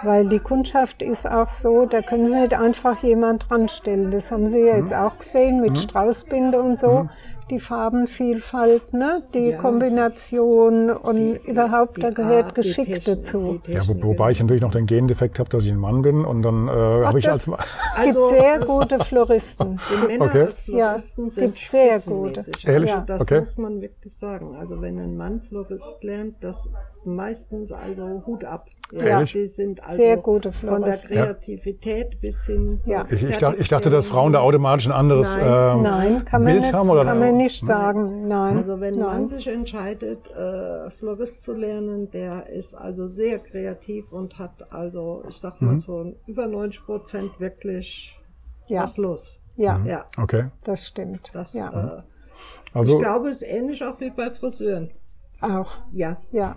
Weil 0.03 0.29
die 0.29 0.39
Kundschaft 0.41 1.03
ist 1.03 1.29
auch 1.29 1.49
so, 1.49 1.87
da 1.87 2.03
können 2.03 2.27
Sie 2.29 2.39
nicht 2.39 2.55
einfach 2.55 3.03
jemand 3.03 3.49
dran 3.51 3.69
stellen. 3.69 4.11
Das 4.11 4.31
haben 4.31 4.47
Sie 4.47 4.61
ja 4.61 4.77
jetzt 4.77 4.93
auch 4.95 5.19
gesehen 5.19 5.61
mit 5.61 5.79
Straußbinde 5.79 6.61
und 6.61 6.79
so. 6.79 7.09
die 7.49 7.61
Farbenvielfalt, 7.61 8.93
ne? 8.93 9.23
die 9.33 9.51
Ja. 9.51 9.57
Kombination 9.59 10.91
und 10.91 11.17
Die- 11.17 11.41
überhaupt, 11.51 11.97
die 11.97 12.01
da 12.01 12.11
gehört 12.11 12.51
die 12.51 12.55
Geschick 12.63 12.87
Technik, 12.87 13.05
dazu. 13.05 13.61
die 13.65 13.73
Ja, 13.75 13.87
wo, 13.87 13.95
wobei 14.03 14.33
ich 14.33 14.41
natürlich 14.41 14.63
noch 14.63 14.73
den 14.73 14.87
Gendefekt 14.87 15.39
habe, 15.39 15.49
dass 15.51 15.65
ich 15.65 15.71
ein 15.71 15.79
Mann 15.79 16.03
bin 16.03 16.25
und 16.25 16.43
dann 16.43 16.67
äh, 16.67 16.71
habe 16.73 17.21
ich 17.21 17.31
als 17.31 17.47
Mann. 17.47 17.61
Es 17.61 18.05
gibt 18.05 18.17
Also, 18.17 18.27
sehr 18.27 18.59
gute 18.59 18.99
Floristen. 19.05 19.79
Die 19.93 20.07
Männer 20.09 20.25
Okay. 20.25 20.41
als 20.43 20.59
Floristen 20.59 21.25
Ja, 21.27 21.31
sind 21.31 21.55
gibt 21.55 21.69
sehr 21.69 22.01
gute. 22.01 22.45
Ehrlich? 22.65 22.93
Also 22.93 23.07
das 23.07 23.21
Okay. 23.23 23.39
muss 23.39 23.59
man 23.59 23.81
wirklich 23.81 24.19
sagen. 24.19 24.57
Also 24.57 24.81
wenn 24.83 24.99
ein 24.99 25.17
Mann 25.17 25.41
Florist 25.49 26.03
lernt, 26.03 26.35
das 26.41 26.57
meistens 27.05 27.71
also 27.71 28.25
Hut 28.27 28.45
ab. 28.45 28.67
Ehrlich? 28.93 29.33
Die 29.33 29.47
sind 29.47 29.83
also 29.83 29.97
Sehr 30.01 30.17
gute 30.17 30.53
von 30.53 30.83
der. 30.83 30.97
Kreativität 30.97 32.21
bis 32.21 32.45
hin 32.47 32.81
zur 32.85 32.93
Ja. 32.93 33.05
Ich, 33.11 33.23
ich, 33.23 33.37
dachte, 33.39 33.61
ich 33.61 33.69
dachte, 33.69 33.91
dass 33.91 34.07
Frauen 34.07 34.33
da 34.33 34.41
automatisch 34.41 34.87
ein 34.87 34.93
anderes 34.93 35.37
Nein. 35.37 35.77
ähm, 35.77 35.83
Nein, 35.83 36.25
kann 36.25 36.43
man, 36.45 36.53
Bild 36.53 36.63
nicht, 36.65 36.73
haben 36.73 36.91
oder 36.91 37.05
kann 37.05 37.19
man 37.19 37.37
nicht 37.37 37.67
sagen. 37.67 38.29
Nein. 38.29 38.59
Also 38.59 38.81
wenn 38.81 38.95
man 38.99 39.07
Nein. 39.23 39.29
sich 39.29 39.47
entscheidet, 39.49 40.31
äh, 40.31 40.91
Florist 40.91 41.43
zu 41.43 41.53
lernen, 41.53 42.11
der 42.11 42.47
ist 42.49 42.75
also 42.75 43.07
sehr 43.07 43.39
kreativ 43.41 44.13
und 44.13 44.39
hat 44.39 44.73
also, 44.73 45.25
ich 45.29 45.37
sag 45.37 45.61
Mhm. 45.61 45.69
mal 45.69 45.81
so 45.81 46.15
über 46.27 46.47
90 46.47 46.85
Prozent 46.85 47.41
wirklich 47.41 48.17
Ja. 48.69 48.85
was 48.85 48.97
los. 48.97 49.41
Ja, 49.57 49.81
Ja, 49.85 50.05
Okay. 50.19 50.51
das 50.65 50.87
stimmt. 50.87 51.31
das, 51.33 51.55
ja, 51.55 51.71
äh, 51.99 52.03
Also 52.73 52.97
ich 52.97 53.03
glaube, 53.03 53.31
es 53.31 53.43
ist 53.43 53.49
ähnlich 53.51 53.83
auch 53.85 53.99
wie 54.01 54.11
bei 54.11 54.31
Friseuren. 54.31 54.91
auch. 55.41 55.73
Ja, 55.91 56.19
Ja. 56.31 56.57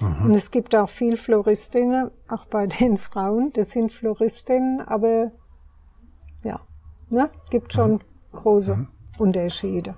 Mhm. 0.00 0.26
Und 0.26 0.34
es 0.34 0.50
gibt 0.50 0.74
auch 0.74 0.88
viel 0.88 1.16
Floristinnen, 1.16 2.10
auch 2.28 2.46
bei 2.46 2.66
den 2.66 2.96
Frauen. 3.08 3.52
Das 3.54 3.70
sind 3.70 3.92
Floristinnen, 3.92 4.80
aber 4.80 5.30
ja, 6.42 6.60
ne, 7.10 7.30
gibt 7.50 7.72
schon 7.72 7.92
Mhm. 7.92 8.00
große 8.32 8.86
Unterschiede. 9.18 9.94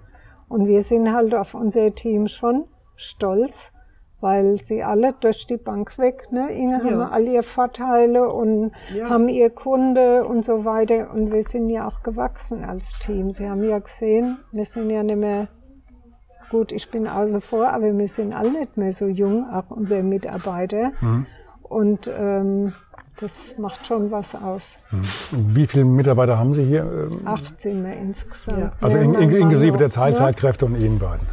Und 0.49 0.67
wir 0.67 0.83
sind 0.83 1.13
halt 1.13 1.35
auf 1.35 1.55
unser 1.55 1.95
Team 1.95 2.29
schon 2.29 2.67
stolz, 2.95 3.73
weil 4.21 4.59
sie 4.63 4.83
alle 4.83 5.13
durch 5.21 5.47
die 5.47 5.57
Bank 5.57 5.99
weg, 5.99 6.29
ne, 6.31 6.51
Inge, 6.53 6.79
haben 6.79 7.01
Ja. 7.01 7.09
all 7.09 7.27
ihre 7.27 7.43
Vorteile 7.43 8.33
und 8.33 8.73
Ja. 8.95 9.09
haben 9.11 9.29
ihr 9.29 9.51
Kunde 9.51 10.25
und 10.25 10.45
so 10.45 10.65
weiter. 10.65 11.11
Und 11.13 11.33
wir 11.33 11.43
sind 11.43 11.69
ja 11.71 11.87
auch 11.89 12.03
gewachsen 12.03 12.65
als 12.65 12.99
Team. 13.01 13.31
Sie 13.33 13.49
haben 13.49 13.63
ja 13.69 13.79
gesehen, 13.79 14.39
wir 14.53 14.65
sind 14.65 14.89
ja 14.91 15.03
nicht 15.03 15.17
mehr 15.19 15.49
Gut, 16.51 16.73
ich 16.73 16.91
bin 16.91 17.07
außen 17.09 17.41
vor, 17.41 17.69
aber 17.69 17.97
wir 17.97 18.09
sind 18.09 18.33
alle 18.33 18.51
nicht 18.53 18.77
mehr 18.77 18.93
so 18.93 19.07
jung, 19.07 19.47
auch 19.53 19.71
unsere 19.71 20.03
Mitarbeiter. 20.03 20.93
Mhm. 21.01 21.27
Und 21.63 22.11
ähm, 22.17 22.73
das 23.19 23.57
macht 23.59 23.87
schon 23.87 24.11
was 24.11 24.35
aus. 24.35 24.79
wie 25.33 25.67
viele 25.67 25.85
Mitarbeiter 25.85 26.39
haben 26.39 26.55
Sie 26.55 26.65
hier? 26.65 26.83
ähm, 27.11 27.23
Acht 27.27 27.61
sind 27.61 27.83
wir 27.85 27.95
insgesamt. 27.97 28.59
Ja. 28.59 28.73
Also 28.81 28.99
in, 28.99 29.15
in, 29.15 29.31
inklusive 29.31 29.77
der 29.77 29.91
Teilzeitkräfte 29.91 30.67
und 30.67 30.77
Ihnen 30.77 30.99
beiden. 30.99 31.27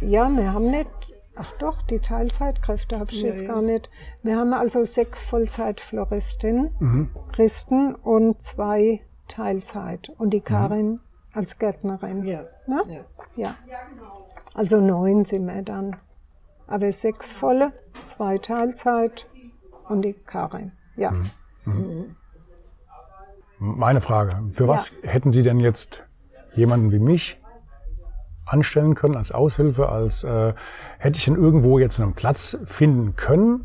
Ne? 0.00 0.08
Ja, 0.08 0.28
wir 0.28 0.52
haben 0.52 0.70
nicht. 0.70 0.88
Ach 1.34 1.50
doch, 1.58 1.80
die 1.82 1.98
Teilzeitkräfte 1.98 2.98
habe 3.00 3.10
ich 3.10 3.22
Ja, 3.22 3.28
jetzt 3.30 3.40
ja. 3.42 3.48
gar 3.48 3.62
nicht. 3.62 3.88
Wir 4.22 4.36
haben 4.36 4.52
also 4.52 4.84
sechs 4.84 5.24
Vollzeitfloristinnen, 5.24 6.70
Mhm. 6.78 7.10
Christen 7.32 7.94
und 7.94 8.40
zwei 8.42 9.00
Teilzeit. 9.28 10.12
Und 10.18 10.30
die 10.34 10.42
Karin 10.42 11.00
als 11.32 11.58
Gärtnerin. 11.58 12.24
ja, 12.24 12.42
Ne? 12.66 12.82
ja. 12.86 13.00
Ja. 13.34 13.54
Also 14.54 14.80
neun 14.80 15.24
sind 15.24 15.46
wir 15.46 15.62
dann. 15.62 15.96
Aber 16.66 16.90
sechs 16.92 17.30
volle, 17.30 17.72
zwei 18.04 18.38
Teilzeit 18.38 19.26
und 19.88 20.02
die 20.02 20.12
Karin. 20.14 20.72
Ja. 20.96 21.12
Meine 23.58 24.00
Frage, 24.00 24.36
für 24.50 24.68
was 24.68 24.90
hätten 25.02 25.32
Sie 25.32 25.42
denn 25.42 25.60
jetzt 25.60 26.04
jemanden 26.54 26.90
wie 26.92 26.98
mich 26.98 27.40
anstellen 28.44 28.94
können 28.94 29.16
als 29.16 29.30
Aushilfe, 29.32 29.88
als 29.88 30.24
äh, 30.24 30.52
hätte 30.98 31.16
ich 31.18 31.24
denn 31.24 31.36
irgendwo 31.36 31.78
jetzt 31.78 32.00
einen 32.00 32.12
Platz 32.14 32.58
finden 32.64 33.14
können? 33.16 33.64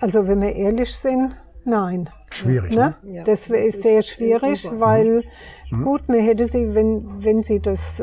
Also 0.00 0.26
wenn 0.26 0.40
wir 0.40 0.54
ehrlich 0.56 0.94
sind, 0.96 1.36
nein. 1.64 2.10
Schwierig, 2.30 2.74
ne? 2.74 2.96
Ne? 3.02 3.12
Ja, 3.14 3.24
das 3.24 3.48
wär- 3.48 3.64
das 3.64 3.74
ist 3.76 3.82
sehr 3.82 4.02
schwierig, 4.02 4.68
weil 4.72 5.22
Mhm. 5.70 5.84
gut, 5.84 6.08
mir 6.08 6.20
hätte 6.20 6.46
sie, 6.46 6.74
wenn, 6.74 7.22
wenn 7.24 7.44
sie 7.44 7.60
das, 7.60 8.02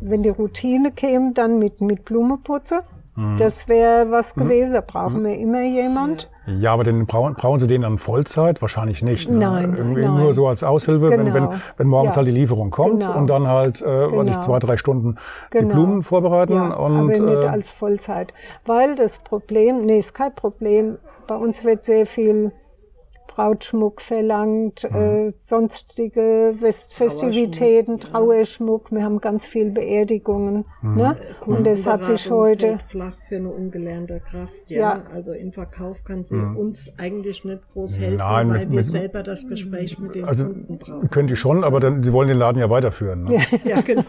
wenn 0.00 0.22
die 0.22 0.28
Routine 0.30 0.92
käme, 0.92 1.32
dann 1.32 1.58
mit, 1.58 1.80
mit 1.80 2.04
Blumeputze, 2.04 2.82
Mhm. 3.18 3.38
das 3.38 3.66
wäre 3.66 4.10
was 4.10 4.34
gewesen. 4.34 4.74
Da 4.74 4.82
brauchen 4.82 5.24
wir 5.24 5.38
immer 5.38 5.62
jemand. 5.62 6.28
Ja, 6.46 6.74
aber 6.74 6.84
den 6.84 7.06
brauchen, 7.06 7.32
brauchen 7.34 7.58
Sie 7.58 7.66
den 7.66 7.80
dann 7.80 7.96
Vollzeit? 7.96 8.60
Wahrscheinlich 8.60 9.02
nicht. 9.02 9.30
Ne? 9.30 9.38
Nein, 9.38 9.74
Irgendwie 9.74 10.02
nein. 10.04 10.18
nur 10.18 10.34
so 10.34 10.46
als 10.46 10.62
Aushilfe, 10.62 11.08
wenn, 11.08 11.32
wenn, 11.32 11.32
Genau. 11.32 11.54
wenn 11.78 11.86
morgens 11.88 12.14
Ja. 12.14 12.18
halt 12.18 12.28
die 12.28 12.32
Lieferung 12.32 12.70
kommt 12.70 13.04
Genau. 13.04 13.16
und 13.18 13.28
dann 13.28 13.48
halt, 13.48 13.80
äh, 13.80 13.86
was 13.86 14.28
ich, 14.28 14.34
Genau. 14.34 14.46
zwei, 14.46 14.58
drei 14.58 14.76
Stunden 14.76 15.16
die 15.50 15.58
Genau. 15.60 15.74
Blumen 15.74 16.02
vorbereiten 16.02 16.52
Ja, 16.52 16.74
und 16.74 16.94
aber 16.94 17.02
nicht 17.08 17.20
äh, 17.22 17.46
als 17.48 17.70
Vollzeit. 17.70 18.34
Weil 18.66 18.96
das 18.96 19.16
Problem, 19.16 19.86
nee, 19.86 19.96
ist 19.96 20.12
kein 20.12 20.34
Problem. 20.34 20.98
Bei 21.26 21.36
uns 21.36 21.64
wird 21.64 21.84
sehr 21.86 22.04
viel 22.04 22.52
Brautschmuck 23.36 24.00
verlangt, 24.00 24.88
Mhm. 24.90 24.96
äh, 25.28 25.32
sonstige 25.42 26.54
West 26.58 26.94
Festivitäten, 26.94 28.00
Trauerschmuck. 28.00 28.90
Wir 28.90 29.04
haben 29.04 29.20
ganz 29.20 29.46
viel 29.46 29.70
Beerdigungen. 29.70 30.64
Mhm. 30.80 30.96
Ne? 30.96 31.16
Und 31.44 31.66
das 31.66 31.86
hat 31.86 32.06
sich 32.06 32.30
heute. 32.30 32.78
flach 32.88 33.12
für 33.28 33.36
eine 33.36 33.50
ungelernte 33.50 34.20
Kraft. 34.20 34.54
Ja, 34.68 34.78
Ja. 34.78 35.02
also 35.12 35.32
im 35.32 35.52
Verkauf 35.52 36.02
kann 36.04 36.24
sie 36.24 36.34
uns 36.34 36.90
eigentlich 36.98 37.44
nicht 37.44 37.60
groß 37.74 37.98
helfen, 37.98 38.12
Mhm. 38.14 38.18
Nein, 38.18 38.48
weil 38.50 38.58
mit- 38.60 38.70
wir 38.70 38.76
mit- 38.76 38.86
selber 38.86 39.22
das 39.22 39.46
Gespräch 39.46 39.98
mit 39.98 40.14
den 40.14 40.24
also 40.24 40.44
Kunden 40.46 40.78
brauchen. 40.78 41.10
können 41.10 41.28
die 41.28 41.36
schon, 41.36 41.62
aber 41.62 41.78
dann, 41.80 42.02
sie 42.02 42.12
wollen 42.14 42.28
den 42.28 42.38
Laden 42.38 42.58
ja 42.58 42.70
weiterführen. 42.70 43.24
Ne? 43.24 43.38
Ja, 43.64 43.80
genau. 43.86 44.02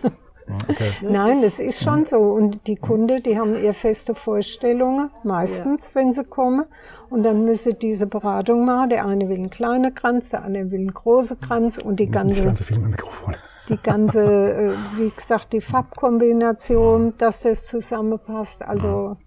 Okay. 0.68 0.92
Nein, 1.02 1.42
das 1.42 1.60
ist 1.60 1.84
schon 1.84 2.06
so. 2.06 2.18
Und 2.18 2.68
die 2.68 2.76
Kunden, 2.76 3.22
die 3.24 3.38
haben 3.38 3.56
eher 3.56 3.74
feste 3.74 4.16
Vorstellungen, 4.16 5.10
meistens, 5.24 5.94
wenn 5.96 6.14
sie 6.14 6.24
kommen. 6.24 6.66
Und 7.10 7.24
dann 7.24 7.46
müssen 7.46 7.78
diese 7.80 8.08
Beratung 8.08 8.66
machen. 8.66 8.90
Der 8.90 9.06
eine 9.06 9.30
will 9.30 9.38
einen 9.38 9.50
kleinen 9.50 9.94
Kranz, 9.94 10.30
der 10.30 10.44
andere 10.44 10.72
will 10.72 10.80
einen 10.80 10.94
großen 10.94 11.40
Kranz 11.40 11.78
und 11.78 12.00
die 12.00 12.10
ganze 12.10 12.44
ganz 12.44 12.60
so 12.60 12.66
viel 12.66 12.78
mit 12.78 12.86
dem 12.86 12.92
Mikrofon. 12.92 13.36
die 13.70 13.78
ganze, 13.78 14.22
äh, 14.24 14.74
wie 14.98 15.10
gesagt, 15.10 15.54
die 15.54 15.62
Farbkombination, 15.62 17.14
dass 17.18 17.42
das 17.42 17.66
zusammenpasst. 17.66 18.64
Also, 18.64 19.18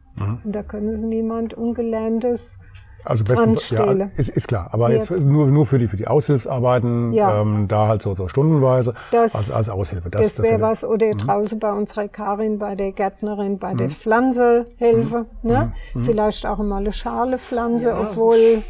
und 0.45 0.53
da 0.55 0.63
können 0.63 0.97
sie 0.97 1.07
niemand 1.07 1.55
Ungelerntes. 1.55 2.59
Also 3.05 3.25
besten 3.25 3.55
ja, 3.75 4.09
ist, 4.17 4.29
ist 4.29 4.47
klar. 4.49 4.69
Aber 4.73 4.89
Ja. 4.91 4.97
jetzt 4.97 5.11
nur, 5.11 5.47
nur 5.47 5.65
für 5.67 5.79
die 5.79 5.89
für 5.89 5.97
die 5.97 6.07
Aushilfsarbeiten, 6.07 7.13
Ja. 7.13 7.41
ähm, 7.41 7.67
da 7.67 7.89
halt 7.89 8.03
so, 8.03 8.15
so 8.15 8.29
stundenweise 8.29 8.95
Das- 9.11 9.35
als, 9.35 9.51
als 9.51 9.69
Aushilfe. 9.71 10.11
Das, 10.11 10.39
wäre 10.39 10.53
hätte- 10.53 10.63
was. 10.63 10.85
Oder 10.85 11.11
draußen 11.13 11.59
bei 11.59 11.73
unserer 11.73 12.09
Karin, 12.09 12.59
bei 12.59 12.75
der 12.75 12.93
Gärtnerin, 12.93 13.59
bei 13.59 13.75
der 13.75 13.89
Pflanze 13.91 14.67
helfen. 14.77 15.27
Ne? 15.43 15.73
Vielleicht 16.03 16.45
auch 16.47 16.59
mal 16.59 16.79
eine 16.79 16.93
Schale 16.93 17.39
Pflanze, 17.39 17.89
Ja. 17.89 18.01
obwohl, 18.01 18.63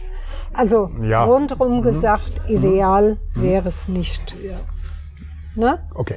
also 0.52 0.90
Ja. 1.02 1.24
rundrum 1.24 1.82
gesagt, 1.82 2.40
ideal 2.48 3.16
wäre 3.34 3.68
es 3.68 3.88
nicht. 3.88 4.36
Ja. 4.44 4.56
Ne? 5.56 5.78
Okay. 5.94 6.16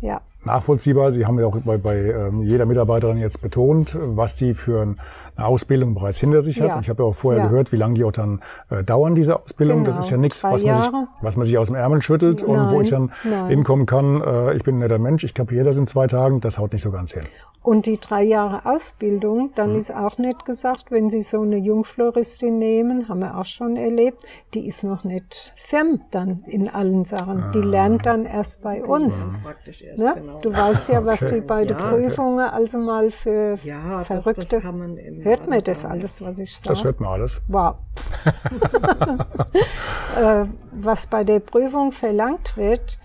Ja. 0.00 0.20
Nachvollziehbar. 0.44 1.12
Sie 1.12 1.24
haben 1.24 1.38
ja 1.38 1.46
auch 1.46 1.56
bei, 1.58 1.78
bei 1.78 1.96
ähm, 1.98 2.42
jeder 2.42 2.66
Mitarbeiterin 2.66 3.18
jetzt 3.18 3.40
betont, 3.42 3.96
was 4.00 4.34
die 4.34 4.54
für 4.54 4.82
ein- 4.82 4.96
eine 5.36 5.46
Ausbildung 5.46 5.94
bereits 5.94 6.18
hinter 6.18 6.42
sich 6.42 6.60
hat. 6.60 6.68
Ja. 6.68 6.74
Und 6.76 6.82
ich 6.82 6.90
habe 6.90 7.02
ja 7.02 7.08
auch 7.08 7.14
vorher 7.14 7.42
Ja. 7.42 7.48
gehört, 7.48 7.72
wie 7.72 7.76
lange 7.76 7.94
die 7.94 8.04
auch 8.04 8.12
dann 8.12 8.40
äh, 8.70 8.82
dauern, 8.84 9.14
diese 9.14 9.40
Ausbildung. 9.40 9.84
Das 9.84 9.94
Genau. 9.94 10.00
ist 10.04 10.10
ja 10.10 10.16
nichts, 10.18 10.40
Drei 10.42 10.52
was 10.52 10.64
man, 10.64 10.82
sich, 10.82 10.92
was 11.22 11.36
man 11.36 11.46
sich 11.46 11.58
aus 11.58 11.66
dem 11.68 11.76
Ärmel 11.76 12.02
schüttelt 12.02 12.42
und 12.42 12.56
wo 12.70 12.74
Nein, 12.76 12.80
ich 12.82 12.90
dann 12.90 13.12
nein. 13.24 13.46
hinkommen 13.48 13.86
kann, 13.86 14.20
äh, 14.20 14.54
ich 14.54 14.62
bin 14.62 14.76
ein 14.76 14.78
netter 14.80 14.98
Mensch, 14.98 15.24
ich 15.24 15.34
kapiere 15.34 15.64
das 15.64 15.76
in 15.78 15.86
zwei 15.86 16.06
Tagen, 16.06 16.40
das 16.40 16.58
haut 16.58 16.72
nicht 16.72 16.82
so 16.82 16.90
ganz 16.90 17.12
hin. 17.12 17.22
Und 17.62 17.86
die 17.86 17.98
drei 17.98 18.24
Jahre 18.24 18.66
Ausbildung, 18.66 19.52
dann 19.54 19.76
ist 19.76 19.94
auch 19.94 20.18
nicht 20.18 20.44
gesagt, 20.44 20.90
wenn 20.90 21.10
Sie 21.10 21.22
so 21.22 21.42
eine 21.42 21.56
Jungfloristin 21.58 22.58
nehmen, 22.58 23.08
haben 23.08 23.20
wir 23.20 23.38
auch 23.38 23.44
schon 23.44 23.76
erlebt, 23.76 24.24
die 24.54 24.66
ist 24.66 24.82
noch 24.82 25.04
nicht 25.04 25.54
firm 25.56 26.00
dann 26.10 26.42
in 26.48 26.68
allen 26.68 27.04
Sachen. 27.04 27.44
Die 27.54 27.60
lernt 27.60 28.04
dann 28.06 28.24
erst 28.26 28.62
bei 28.62 28.82
uns. 28.84 29.26
Praktisch 29.44 29.82
erst, 29.82 29.98
Ne? 30.02 30.12
genau. 30.16 30.40
Du 30.40 30.52
weißt 30.52 30.88
ja, 30.88 31.04
was 31.04 31.22
Okay. 31.22 31.36
die 31.36 31.40
bei 31.42 31.64
den 31.64 31.78
Ja, 31.78 31.90
Prüfungen 31.90 32.40
also 32.40 32.78
mal 32.78 33.10
für 33.12 33.58
Ja, 33.62 33.98
das- 33.98 34.06
Verrückte. 34.08 34.46
das 34.56 34.62
kann 34.62 34.78
man 34.78 34.96
im 34.96 35.20
hört 35.36 35.48
mir 35.48 35.56
Alter- 35.56 35.72
das 35.72 35.84
alles, 35.84 36.20
was 36.22 36.38
ich 36.38 36.58
sage? 36.58 36.74
Das 36.74 36.84
hört 36.84 37.00
man 37.00 37.12
alles. 37.12 37.42
Wow. 37.48 37.76
äh, 40.16 40.44
was 40.72 41.06
bei 41.06 41.24
der 41.24 41.40
Prüfung 41.40 41.92
verlangt 41.92 42.56
wird, 42.56 42.98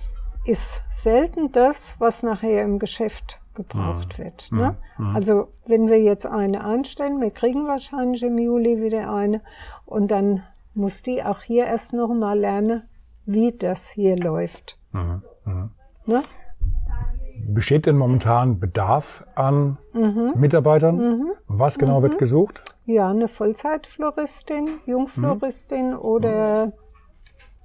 ist 0.45 0.81
selten 0.91 1.51
das, 1.51 1.95
was 1.99 2.23
nachher 2.23 2.63
im 2.63 2.79
Geschäft 2.79 3.41
gebraucht 3.53 4.19
wird. 4.19 4.49
Ne? 4.51 4.77
Also 5.13 5.49
wenn 5.65 5.89
wir 5.89 5.99
jetzt 6.01 6.25
eine 6.25 6.63
einstellen, 6.63 7.19
wir 7.19 7.31
kriegen 7.31 7.67
wahrscheinlich 7.67 8.23
im 8.23 8.37
Juli 8.37 8.81
wieder 8.81 9.13
eine 9.13 9.41
und 9.85 10.09
dann 10.09 10.43
muss 10.73 11.01
die 11.01 11.23
auch 11.23 11.41
hier 11.41 11.65
erst 11.65 11.91
noch 11.93 12.13
mal 12.13 12.39
lernen, 12.39 12.83
wie 13.25 13.51
das 13.51 13.89
hier 13.89 14.15
läuft. 14.15 14.77
Ne? 16.05 16.23
Besteht 17.49 17.85
denn 17.85 17.95
momentan 17.97 18.59
Bedarf 18.59 19.23
an 19.35 19.77
Mhm. 19.93 20.33
Mitarbeitern? 20.35 21.31
Was 21.47 21.79
genau 21.79 22.01
wird 22.01 22.17
gesucht? 22.17 22.63
Ja, 22.85 23.09
eine 23.09 23.29
Vollzeitfloristin, 23.29 24.67
Jungfloristin 24.85 25.95
oder 25.95 26.73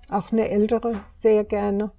auch 0.08 0.30
eine 0.30 0.48
ältere, 0.50 1.00
sehr 1.10 1.42
gerne. 1.42 1.90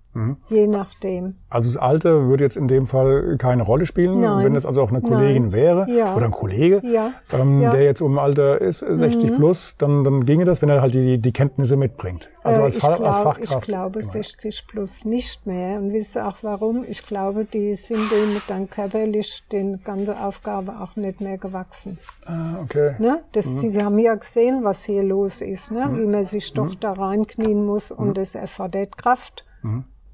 Je 0.49 0.67
nachdem. 0.67 1.35
Also 1.49 1.71
das 1.71 1.77
Alter 1.81 2.27
würde 2.27 2.43
jetzt 2.43 2.55
in 2.57 2.67
dem 2.67 2.85
Fall 2.85 3.35
keine 3.39 3.63
Rolle 3.63 3.85
spielen, 3.85 4.21
Nein. 4.21 4.45
wenn 4.45 4.53
das 4.53 4.65
also 4.65 4.81
auch 4.81 4.89
eine 4.91 5.01
Kollegin 5.01 5.43
Nein. 5.43 5.51
wäre 5.51 5.87
Ja. 5.89 6.15
oder 6.15 6.25
ein 6.25 6.31
Kollege, 6.31 6.81
Ja. 6.83 7.13
Ähm, 7.31 7.61
Ja. 7.61 7.69
Mhm. 7.69 7.73
der 7.73 7.83
jetzt 7.83 8.01
um 8.01 8.19
Alter 8.19 8.61
ist, 8.61 8.79
60 8.79 9.35
plus, 9.35 9.75
dann, 9.77 10.03
dann 10.03 10.25
ginge 10.25 10.45
das, 10.45 10.61
wenn 10.61 10.69
er 10.69 10.81
halt 10.81 10.93
die, 10.93 11.17
die 11.19 11.31
Kenntnisse 11.31 11.77
mitbringt. 11.77 12.29
Also 12.43 12.61
Äh, 12.61 12.65
als, 12.65 12.75
ich, 12.77 12.81
Fa 12.81 12.89
als 12.89 12.99
glaub, 12.99 13.15
Fachkraft. 13.15 13.63
ich 13.63 13.67
glaube 13.67 13.99
gemeint. 13.99 14.11
60 14.11 14.67
plus 14.67 15.05
nicht 15.05 15.47
mehr. 15.47 15.79
Und 15.79 15.93
wisst 15.93 16.15
ihr 16.15 16.27
auch 16.27 16.37
warum? 16.41 16.83
Ich 16.87 17.05
glaube, 17.05 17.45
die 17.45 17.73
sind 17.75 18.11
denen 18.11 18.41
dann 18.47 18.69
körperlich 18.69 19.43
den 19.51 19.81
ganze 19.83 20.19
Aufgabe 20.23 20.73
auch 20.79 20.95
nicht 20.95 21.21
mehr 21.21 21.37
gewachsen. 21.37 21.97
Ah, 22.25 22.59
okay. 22.63 22.95
Ne? 22.99 23.21
Das, 23.31 23.45
Mhm. 23.47 23.59
Sie 23.69 23.83
haben 23.83 23.97
ja 23.99 24.13
gesehen, 24.15 24.63
was 24.63 24.83
hier 24.83 25.03
los 25.03 25.41
ist, 25.41 25.71
ne? 25.71 25.89
wie 25.93 26.05
man 26.05 26.23
sich 26.23 26.53
doch 26.53 26.75
da 26.75 26.91
reinknien 26.93 27.65
muss 27.65 27.89
Mhm. 27.89 27.97
und 27.97 28.17
das 28.17 28.35
erfordert 28.35 28.97
Kraft. 28.97 29.45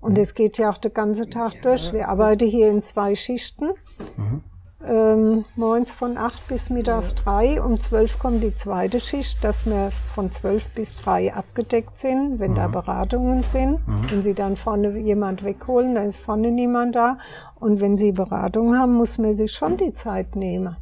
Und 0.02 0.18
es 0.18 0.34
geht 0.34 0.58
ja 0.58 0.70
auch 0.70 0.78
den 0.78 0.94
ganzen 0.94 1.30
Tag 1.30 1.62
durch. 1.62 1.92
Wir 1.94 2.08
arbeiten 2.10 2.48
hier 2.48 2.70
in 2.70 2.82
zwei 2.82 3.16
Schichten. 3.16 3.70
Mhm. 4.18 4.44
Ähm, 4.82 5.44
morgens 5.58 5.92
von 5.92 6.18
8 6.18 6.48
bis 6.48 6.70
mittags 6.70 7.14
3. 7.16 7.62
Um 7.62 7.82
12 7.82 8.18
kommt 8.18 8.42
die 8.42 8.56
zweite 8.56 9.02
Schicht, 9.02 9.44
dass 9.44 9.66
wir 9.66 9.92
von 10.16 10.32
12 10.32 10.70
bis 10.70 10.96
3 10.96 11.34
abgedeckt 11.34 11.98
sind, 11.98 12.40
wenn 12.40 12.56
da 12.56 12.70
Mhm. 12.70 12.72
Beratungen 12.72 13.44
sind. 13.44 13.80
Wenn 14.10 14.24
Sie 14.24 14.34
dann 14.34 14.56
vorne 14.56 14.98
jemand 14.98 15.44
wegholen, 15.44 15.96
dann 15.96 16.06
ist 16.06 16.18
vorne 16.18 16.50
niemand 16.50 16.96
da. 16.96 17.18
Und 17.60 17.82
wenn 17.82 17.98
Sie 17.98 18.14
Beratung 18.14 18.78
haben, 18.78 18.94
muss 18.94 19.18
man 19.18 19.34
sich 19.34 19.52
schon 19.52 19.76
die 19.76 19.92
Zeit 19.92 20.38
nehmen. 20.38 20.78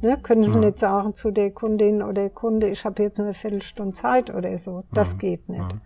Ne? 0.00 0.16
Können 0.22 0.44
Sie 0.44 0.58
nicht 0.58 0.78
sagen 0.78 1.14
zu 1.14 1.30
der 1.30 1.50
Kundin 1.50 2.02
oder 2.02 2.30
Kunde, 2.30 2.68
ich 2.68 2.84
habe 2.86 3.02
jetzt 3.02 3.20
eine 3.20 3.34
Viertelstunde 3.34 3.94
Zeit 3.94 4.34
oder 4.34 4.56
so. 4.56 4.84
Das 4.94 5.18
geht 5.18 5.50
nicht. 5.50 5.76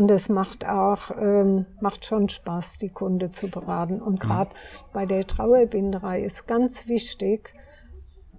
Und 0.00 0.10
es 0.10 0.30
macht 0.30 0.64
auch, 0.64 1.10
ähm, 1.20 1.66
macht 1.78 2.06
schon 2.06 2.30
Spaß, 2.30 2.78
die 2.78 2.88
Kunde 2.88 3.32
zu 3.32 3.50
beraten. 3.50 4.00
Und 4.00 4.18
gerade 4.18 4.48
bei 4.94 5.04
der 5.04 5.26
Trauerbinderei 5.26 6.22
ist 6.22 6.46
ganz 6.46 6.88
wichtig, 6.88 7.52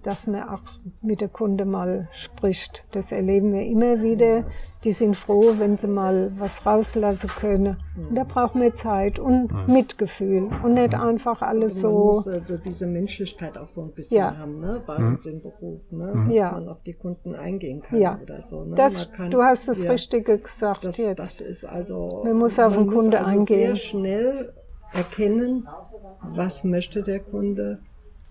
dass 0.02 0.26
man 0.26 0.48
auch 0.48 0.60
mit 1.00 1.20
der 1.20 1.28
Kunde 1.28 1.64
mal 1.64 2.08
spricht. 2.12 2.84
Das 2.92 3.12
erleben 3.12 3.52
wir 3.52 3.62
immer 3.64 4.02
wieder. 4.02 4.44
Die 4.84 4.92
sind 4.92 5.16
froh, 5.16 5.54
wenn 5.58 5.78
sie 5.78 5.86
mal 5.86 6.32
was 6.38 6.66
rauslassen 6.66 7.28
können. 7.30 7.76
Und 8.08 8.16
da 8.16 8.24
braucht 8.24 8.54
man 8.56 8.74
Zeit 8.74 9.18
und 9.20 9.68
Mitgefühl 9.68 10.48
und 10.62 10.74
nicht 10.74 10.94
einfach 10.94 11.40
alles 11.42 11.80
Man 11.82 11.92
so. 11.92 11.98
muss 11.98 12.26
also 12.28 12.56
diese 12.56 12.86
Menschlichkeit 12.86 13.56
auch 13.56 13.68
so 13.68 13.82
ein 13.82 13.92
bisschen 13.92 14.16
Ja. 14.18 14.36
haben, 14.36 14.58
ne? 14.60 14.82
bei 14.84 14.96
uns 14.96 15.24
im 15.26 15.40
Beruf, 15.40 15.80
ne? 15.92 16.24
dass 16.26 16.34
Ja. 16.36 16.52
man 16.52 16.68
auf 16.68 16.82
die 16.82 16.94
Kunden 16.94 17.34
eingehen 17.36 17.80
kann 17.80 18.00
Ja, 18.00 18.18
oder 18.22 18.42
so. 18.42 18.64
Ne? 18.64 18.74
das, 18.74 19.08
Man 19.08 19.16
kann- 19.16 19.30
du 19.30 19.42
hast 19.42 19.68
es 19.68 19.84
ja, 19.84 19.90
Richtige 19.92 20.38
gesagt 20.38 20.84
Das, 20.84 20.96
jetzt. 20.96 21.18
das 21.18 21.40
ist 21.40 21.64
also. 21.64 22.22
Man 22.24 22.38
muss 22.38 22.58
auf 22.58 22.74
den 22.76 22.86
muss 22.86 22.94
Kunde 23.02 23.20
also 23.20 23.30
eingehen. 23.38 23.66
Sehr 23.68 23.76
schnell 23.76 24.52
erkennen, 24.92 25.68
was 26.34 26.64
möchte 26.64 27.02
der 27.02 27.20
Kunde, 27.20 27.78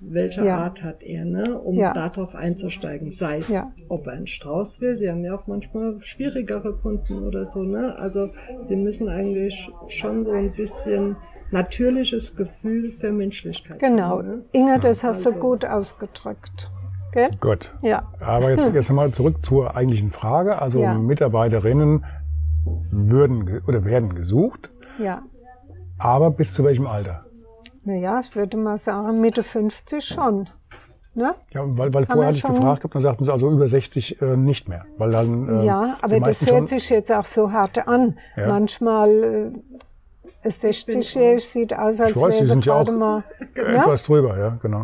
welche 0.01 0.43
Ja. 0.43 0.57
Art 0.57 0.83
hat 0.83 1.03
er, 1.03 1.25
ne? 1.25 1.59
um 1.59 1.75
Ja. 1.75 1.93
darauf 1.93 2.33
einzusteigen. 2.35 3.11
Sei 3.11 3.37
es, 3.39 3.47
Ja. 3.49 3.71
ob 3.87 4.07
er 4.07 4.13
einen 4.13 4.27
Strauß 4.27 4.81
will. 4.81 4.97
Sie 4.97 5.09
haben 5.09 5.23
ja 5.23 5.35
auch 5.35 5.45
manchmal 5.47 6.01
schwierigere 6.01 6.75
Kunden 6.77 7.19
oder 7.23 7.45
so. 7.45 7.61
Ne? 7.63 7.95
Also 7.97 8.29
sie 8.67 8.75
müssen 8.75 9.07
eigentlich 9.09 9.71
schon 9.87 10.23
so 10.25 10.31
ein 10.31 10.51
bisschen 10.51 11.15
natürliches 11.51 12.35
Gefühl 12.35 12.91
für 12.91 13.11
Menschlichkeit 13.11 13.79
Genau. 13.79 14.17
haben. 14.17 14.27
Ne? 14.27 14.45
Inge, 14.53 14.79
das 14.79 15.03
hast 15.03 15.23
du 15.25 15.29
Also- 15.29 15.39
gut 15.39 15.65
ausgedrückt. 15.65 16.71
Gell? 17.13 17.29
Gut. 17.41 17.75
Ja. 17.81 18.07
Aber 18.21 18.49
jetzt, 18.51 18.67
jetzt 18.73 18.89
nochmal 18.89 19.11
zurück 19.11 19.45
zur 19.45 19.75
eigentlichen 19.75 20.09
Frage. 20.11 20.61
Also 20.61 20.81
Ja. 20.81 20.93
Mitarbeiterinnen 20.95 22.05
würden 22.91 23.61
oder 23.67 23.83
werden 23.85 24.15
gesucht, 24.15 24.71
Ja. 24.97 25.23
aber 25.97 26.31
bis 26.31 26.53
zu 26.53 26.63
welchem 26.63 26.87
Alter? 26.87 27.25
Naja, 27.83 28.19
ich 28.19 28.35
würde 28.35 28.57
mal 28.57 28.77
sagen, 28.77 29.19
Mitte 29.19 29.43
50 29.43 30.03
schon. 30.05 30.47
Ne? 31.13 31.33
Ja, 31.51 31.63
weil, 31.65 31.93
weil 31.93 32.03
Haben 32.03 32.13
vorher 32.13 32.27
hatte 32.27 32.37
ich 32.37 32.43
gefragt, 32.43 32.81
gehabt, 32.81 32.95
dann 32.95 33.01
sagten 33.01 33.23
sie 33.25 33.31
also 33.33 33.49
über 33.49 33.67
60 33.67 34.21
äh, 34.21 34.37
nicht 34.37 34.69
mehr. 34.69 34.85
Weil 34.97 35.11
dann, 35.11 35.49
äh, 35.49 35.65
ja, 35.65 35.97
aber 36.01 36.19
das 36.21 36.45
hört 36.49 36.69
sich 36.69 36.89
jetzt 36.89 37.11
auch 37.11 37.25
so 37.25 37.51
hart 37.51 37.85
an. 37.87 38.17
Ja. 38.37 38.47
Manchmal 38.47 39.09
äh, 39.09 39.51
ein 40.43 40.51
60-jährig 40.51 41.45
sieht 41.45 41.77
aus, 41.77 41.99
als 41.99 42.15
wäre 42.15 42.31
sie 42.31 42.45
sind 42.45 42.65
ja 42.65 42.75
auch 42.75 42.85
gerade 42.85 42.97
mal. 42.97 43.23
etwas 43.55 44.03
drüber, 44.03 44.37
ja, 44.39 44.57
genau. 44.61 44.83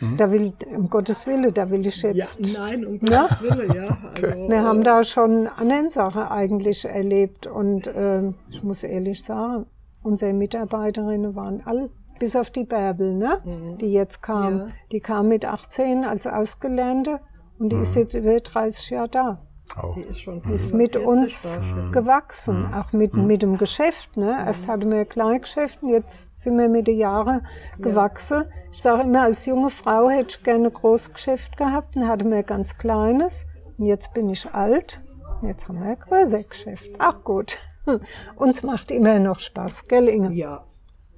Mhm. 0.00 0.16
Da 0.16 0.30
will, 0.30 0.52
um 0.74 0.88
Gottes 0.88 1.26
Willen, 1.26 1.52
da 1.52 1.68
will 1.68 1.86
ich 1.86 2.00
Ja, 2.02 2.10
jetzt. 2.10 2.40
nein, 2.56 2.86
um 2.86 3.00
Ja? 3.02 3.26
Gottes 3.26 3.42
Willen, 3.42 3.74
ja. 3.74 3.98
Also, 4.14 4.26
Wir 4.48 4.62
haben 4.62 4.82
da 4.82 5.02
schon 5.04 5.46
andere 5.48 5.90
Sachen 5.90 6.22
eigentlich 6.22 6.84
erlebt 6.86 7.46
und 7.46 7.90
ähm, 7.94 8.34
ich 8.48 8.62
muss 8.62 8.82
ehrlich 8.82 9.22
sagen, 9.22 9.66
unsere 10.08 10.32
Mitarbeiterinnen 10.32 11.36
waren 11.36 11.62
all, 11.64 11.90
bis 12.18 12.34
auf 12.34 12.50
die 12.50 12.64
Bärbel, 12.64 13.14
ne, 13.14 13.40
die 13.80 13.92
jetzt 13.92 14.22
kam, 14.22 14.52
Mhm. 14.54 14.58
Ja. 14.60 14.66
die 14.92 15.00
kam 15.00 15.28
mit 15.28 15.44
18 15.44 16.04
als 16.04 16.26
Ausgelernte 16.26 17.20
und 17.58 17.70
die 17.70 17.76
ist 17.76 17.94
Mhm. 17.94 18.02
jetzt 18.02 18.14
über 18.14 18.36
30 18.40 18.90
Jahre 18.90 19.08
da. 19.08 19.38
Auch. 19.76 19.94
Die 19.94 20.00
ist 20.00 20.20
schon 20.22 20.38
Ist 20.50 20.70
45 20.70 20.72
mit 20.72 20.96
uns 20.96 21.60
gewachsen, 21.92 22.72
auch 22.72 22.92
mit, 22.92 23.12
mit 23.14 23.42
dem 23.42 23.58
Geschäft. 23.58 24.16
Ne? 24.16 24.30
Erst 24.46 24.66
hatten 24.66 24.90
wir 24.90 25.00
ein 25.00 25.08
Kleingeschäft 25.08 25.82
und 25.82 25.90
jetzt 25.90 26.40
sind 26.40 26.56
wir 26.56 26.68
mit 26.70 26.86
den 26.86 26.96
Jahren 26.96 27.46
gewachsen. 27.78 28.44
Ich 28.72 28.80
sage 28.82 29.02
immer, 29.02 29.22
als 29.22 29.44
junge 29.44 29.68
Frau 29.70 30.08
hätte 30.08 30.36
ich 30.38 30.42
gerne 30.42 30.68
ein 30.68 30.72
Großgeschäft 30.72 31.56
gehabt 31.58 31.96
und 31.96 32.08
hatte 32.08 32.26
mir 32.26 32.36
ein 32.36 32.46
ganz 32.46 32.78
kleines. 32.78 33.46
Und 33.76 33.84
jetzt 33.84 34.14
bin 34.14 34.30
ich 34.30 34.50
alt. 34.54 35.02
und 35.42 35.48
Jetzt 35.48 35.68
haben 35.68 35.80
wir 35.80 35.90
ein 35.90 35.98
größeres 35.98 36.48
Geschäft. 36.48 36.88
Auch 36.98 37.22
gut. 37.22 37.58
Uns 38.36 38.62
macht 38.62 38.90
immer 38.90 39.18
noch 39.18 39.38
Spaß, 39.40 39.86
gell 39.88 40.08
Inge? 40.08 40.32
Ja. 40.32 40.64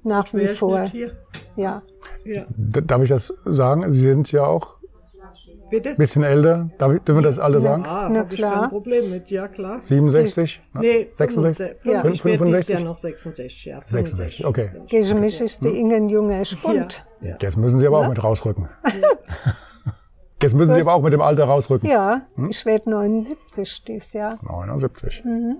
Nach 0.02 0.32
wie 0.32 0.46
vor. 0.48 0.84
Ja. 1.56 1.82
Ja. 2.24 2.46
Darf 2.56 3.02
ich 3.02 3.08
das 3.10 3.34
sagen? 3.44 3.90
Sie 3.90 4.00
sind 4.00 4.30
ja 4.32 4.44
auch 4.44 4.76
Bitte? 5.70 5.90
ein 5.90 5.96
bisschen 5.96 6.22
älter. 6.22 6.70
Darf 6.78 6.92
ich, 6.94 7.00
dürfen 7.02 7.18
wir 7.22 7.28
das 7.28 7.38
alle 7.38 7.60
sagen? 7.60 7.84
Ah, 7.86 8.08
Na 8.10 8.20
habe 8.20 8.32
ich 8.32 8.38
klar. 8.38 8.62
kein 8.62 8.70
Problem 8.70 9.10
mit, 9.10 9.30
ja 9.30 9.46
klar. 9.46 9.78
67? 9.82 10.60
Nee, 10.74 11.08
66? 11.16 11.76
65. 11.82 11.84
Ja. 11.84 11.92
Ich 11.92 11.94
werde 11.94 12.08
dieses 12.10 12.20
65? 12.22 12.74
Jahr 12.74 12.84
noch 12.84 12.98
66, 12.98 13.64
ja. 13.66 13.80
66, 13.86 14.46
okay. 14.46 14.70
Gegen 14.88 15.20
mich 15.20 15.40
ist 15.40 15.62
die 15.64 15.68
Inge 15.78 15.96
ein 15.96 16.08
junger 16.08 16.44
Spund. 16.44 17.04
Ja. 17.20 17.36
Jetzt 17.40 17.56
müssen 17.56 17.78
Sie 17.78 17.86
aber 17.86 17.98
auch 17.98 18.08
mit 18.08 18.22
rausrücken. 18.22 18.68
Jetzt 20.42 20.54
müssen 20.54 20.72
Sie 20.72 20.80
aber 20.80 20.94
auch 20.94 21.02
mit 21.02 21.12
dem 21.12 21.20
Alter 21.20 21.44
rausrücken. 21.44 21.88
Ja, 21.88 22.22
Hm? 22.34 22.48
ich 22.48 22.64
werde 22.64 22.88
79 22.90 23.84
dieses 23.84 24.12
Jahr. 24.14 24.38
79. 24.42 25.22
Mhm. 25.24 25.58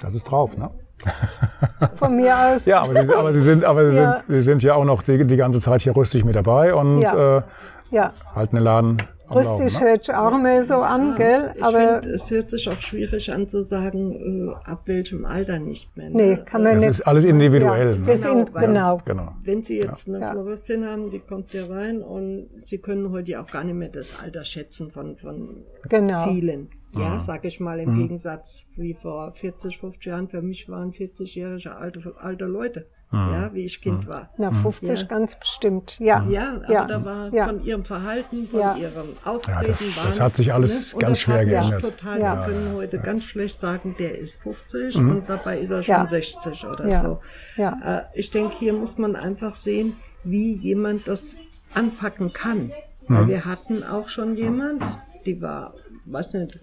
Das 0.00 0.14
ist 0.14 0.24
drauf, 0.24 0.56
ne? 0.56 0.70
Von 1.96 2.16
mir 2.16 2.34
aus. 2.36 2.66
Ja, 2.66 2.82
aber 2.82 3.04
Sie, 3.04 3.14
aber 3.14 3.32
Sie 3.32 3.40
sind, 3.40 3.64
aber 3.64 3.90
Sie, 3.90 3.96
Ja. 3.98 4.16
sind, 4.18 4.24
Sie 4.28 4.40
sind 4.40 4.62
ja 4.62 4.74
auch 4.74 4.84
noch 4.84 5.02
die, 5.02 5.24
die 5.26 5.36
ganze 5.36 5.60
Zeit 5.60 5.82
hier 5.82 5.94
rüstig 5.96 6.24
mit 6.24 6.34
dabei 6.36 6.74
und 6.74 7.02
Ja. 7.02 7.38
äh, 7.38 7.42
ja. 7.90 8.10
halten 8.34 8.56
den 8.56 8.64
Laden. 8.64 8.96
Rüstig 9.30 9.80
Ne? 9.80 9.86
hört 9.86 10.04
sich 10.04 10.14
auch 10.14 10.32
immer 10.34 10.62
so 10.62 10.74
an, 10.76 11.14
gell? 11.16 11.52
Ich 11.56 11.64
Aber 11.64 11.78
finde, 12.02 12.08
es 12.14 12.30
hört 12.30 12.50
sich 12.50 12.68
auch 12.68 12.78
schwierig 12.78 13.32
an 13.32 13.48
zu 13.48 13.62
sagen, 13.64 14.50
äh, 14.50 14.70
ab 14.70 14.82
welchem 14.84 15.24
Alter 15.24 15.58
nicht 15.58 15.96
mehr. 15.96 16.10
ne? 16.10 16.16
nee, 16.16 16.36
kann 16.44 16.62
man 16.62 16.74
Das 16.74 16.80
nicht. 16.84 16.90
ist 17.00 17.06
alles 17.06 17.24
individuell. 17.24 17.92
ja, 17.92 17.96
ne? 17.98 18.06
das 18.06 18.22
Genau, 18.22 18.44
genau. 18.54 19.00
Genau. 19.04 19.32
Wenn 19.42 19.62
Sie 19.62 19.78
jetzt 19.80 20.08
eine. 20.08 20.20
Floristin 20.30 20.84
haben, 20.86 21.10
die 21.10 21.20
kommt 21.20 21.52
hier 21.52 21.70
rein 21.70 22.02
und 22.02 22.48
Sie 22.58 22.78
können 22.78 23.10
heute 23.12 23.30
ja 23.32 23.40
auch 23.40 23.46
gar 23.50 23.64
nicht 23.64 23.74
mehr 23.74 23.88
das 23.88 24.14
Alter 24.22 24.44
schätzen 24.44 24.90
von, 24.90 25.16
von 25.16 25.64
Genau. 25.88 26.28
vielen. 26.28 26.68
Ja, 26.98 27.20
sag 27.20 27.44
ich 27.44 27.60
mal, 27.60 27.78
im 27.80 27.94
Mhm. 27.94 27.98
Gegensatz 28.02 28.66
wie 28.76 28.94
vor 28.94 29.32
40, 29.32 29.78
50 29.78 30.04
Jahren. 30.06 30.28
Für 30.28 30.42
mich 30.42 30.68
waren 30.68 30.92
40-jährige 30.92 31.74
alte, 31.76 32.14
alte 32.20 32.44
Leute, 32.44 32.86
Mhm. 33.10 33.18
ja, 33.32 33.54
wie 33.54 33.64
ich 33.64 33.80
Kind 33.80 34.06
war. 34.06 34.30
Na, 34.38 34.50
50 34.50 35.00
Ja. 35.02 35.06
ganz 35.06 35.38
bestimmt. 35.38 35.98
Ja. 36.00 36.24
Ja, 36.28 36.54
aber 36.64 36.72
Ja. 36.72 36.84
da 36.86 37.04
war 37.04 37.32
Ja. 37.34 37.46
von 37.46 37.64
ihrem 37.64 37.84
Verhalten, 37.84 38.46
von 38.48 38.60
Ja. 38.60 38.76
ihrem 38.76 39.08
Auftreten. 39.24 39.60
Ja, 39.62 39.68
das- 39.68 40.04
das 40.06 40.20
hat 40.20 40.36
sich 40.36 40.52
alles 40.52 40.94
Und 40.94 41.00
ganz 41.00 41.10
das 41.12 41.18
schwer 41.20 41.34
hat 41.36 41.42
sich 41.48 41.50
geändert. 41.70 41.82
Total, 41.82 42.20
Ja. 42.20 42.42
Sie 42.46 42.52
können 42.52 42.72
heute 42.74 42.98
ganz 42.98 43.24
schlecht 43.24 43.60
sagen, 43.60 43.94
der 43.98 44.18
ist 44.18 44.40
50 44.42 44.96
Mhm. 44.98 45.10
und 45.10 45.28
dabei 45.28 45.58
ist 45.60 45.70
er 45.70 45.82
schon 45.82 45.94
Ja. 45.94 46.06
60 46.08 46.64
oder 46.66 46.88
Ja. 46.88 47.00
so. 47.02 47.20
Ja. 47.56 47.78
Äh, 48.14 48.18
ich 48.18 48.30
denke, 48.30 48.54
hier 48.58 48.72
muss 48.72 48.98
man 48.98 49.16
einfach 49.16 49.56
sehen, 49.56 49.94
wie 50.24 50.52
jemand 50.54 51.06
das 51.08 51.36
anpacken 51.74 52.32
kann. 52.32 52.72
Mhm. 53.06 53.14
Weil 53.16 53.28
wir 53.28 53.44
hatten 53.44 53.82
auch 53.84 54.08
schon 54.08 54.36
jemand, 54.36 54.82
die 55.26 55.40
war, 55.42 55.74
weiß 56.06 56.34
nicht, 56.34 56.58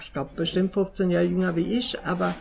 ich 0.00 0.12
glaube 0.12 0.30
bestimmt 0.36 0.74
15 0.74 1.10
Jahre 1.10 1.24
jünger 1.24 1.56
wie 1.56 1.74
ich, 1.78 1.98
aber 2.04 2.34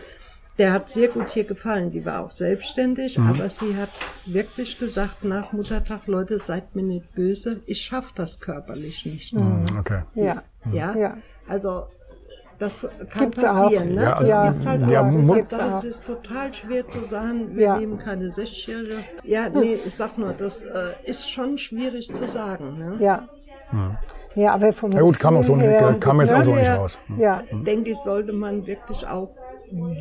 der 0.58 0.74
hat 0.74 0.90
sehr 0.90 1.08
gut 1.08 1.30
hier 1.32 1.46
gefallen. 1.46 1.92
Die 1.92 2.06
war 2.06 2.24
auch 2.24 2.32
selbstständig, 2.32 3.18
Mhm. 3.18 3.28
aber 3.30 3.50
sie 3.50 3.76
hat 3.78 3.90
wirklich 4.26 4.78
gesagt 4.78 5.24
nach 5.24 5.54
Muttertag, 5.54 6.08
Leute, 6.08 6.38
seid 6.40 6.76
mir 6.76 6.84
nicht 6.84 7.16
böse, 7.16 7.62
ich 7.66 7.82
schaffe 7.82 8.12
das 8.16 8.40
körperlich 8.40 9.06
nicht. 9.06 9.34
Mhm, 9.34 9.66
Okay. 9.80 10.02
Ja. 10.16 10.44
Ja? 10.72 10.96
Ja. 10.96 11.18
also 11.48 11.88
das 12.60 12.86
kann 13.10 13.32
Gibt's 13.32 13.44
auch. 13.44 13.64
passieren. 13.64 13.96
Ne? 13.96 14.04
Ja, 14.04 14.14
also- 14.18 14.32
das 14.32 14.50
gibt's 14.52 14.66
halt 14.68 14.82
ja, 14.82 15.02
auch. 15.02 15.24
sage 15.24 15.46
ich, 15.50 15.54
auch. 15.56 15.78
es 15.80 15.84
ist 15.86 16.06
total 16.06 16.54
schwer 16.54 16.88
zu 16.88 17.04
sagen, 17.04 17.56
wir 17.56 17.64
Ja. 17.66 17.78
nehmen 17.80 17.98
keine 17.98 18.30
60-Jährige. 18.32 18.98
Ja, 19.24 19.50
nee, 19.50 19.80
ich 19.84 19.96
sag 19.96 20.18
nur, 20.20 20.34
das 20.34 20.62
äh, 20.64 20.90
ist 21.06 21.32
schon 21.32 21.58
schwierig 21.58 22.14
zu 22.14 22.28
sagen. 22.28 22.78
Ne? 22.78 22.98
Ja. 23.00 23.28
Ja, 23.74 24.00
aber 24.54 24.72
vom 24.74 24.92
Ja 24.92 25.02
gut, 25.02 25.20
kam, 25.20 25.36
auch 25.38 25.44
so, 25.44 25.54
Gefühl 25.54 25.70
her- 25.70 25.96
kam 26.00 26.20
jetzt 26.22 26.34
auch 26.34 26.44
so 26.44 26.56
nicht 26.56 26.66
Ja. 26.66 26.76
raus. 26.78 27.00
Ja. 27.18 27.44
denke 27.52 27.92
ich, 27.92 27.98
sollte 27.98 28.32
man 28.34 28.66
wirklich 28.66 29.06
auch 29.08 29.30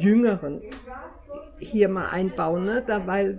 Jüngeren 0.01 0.63
hier 1.59 1.89
mal 1.89 2.09
einbauen, 2.09 2.65
ne? 2.65 2.83
da, 2.87 3.07
weil 3.07 3.39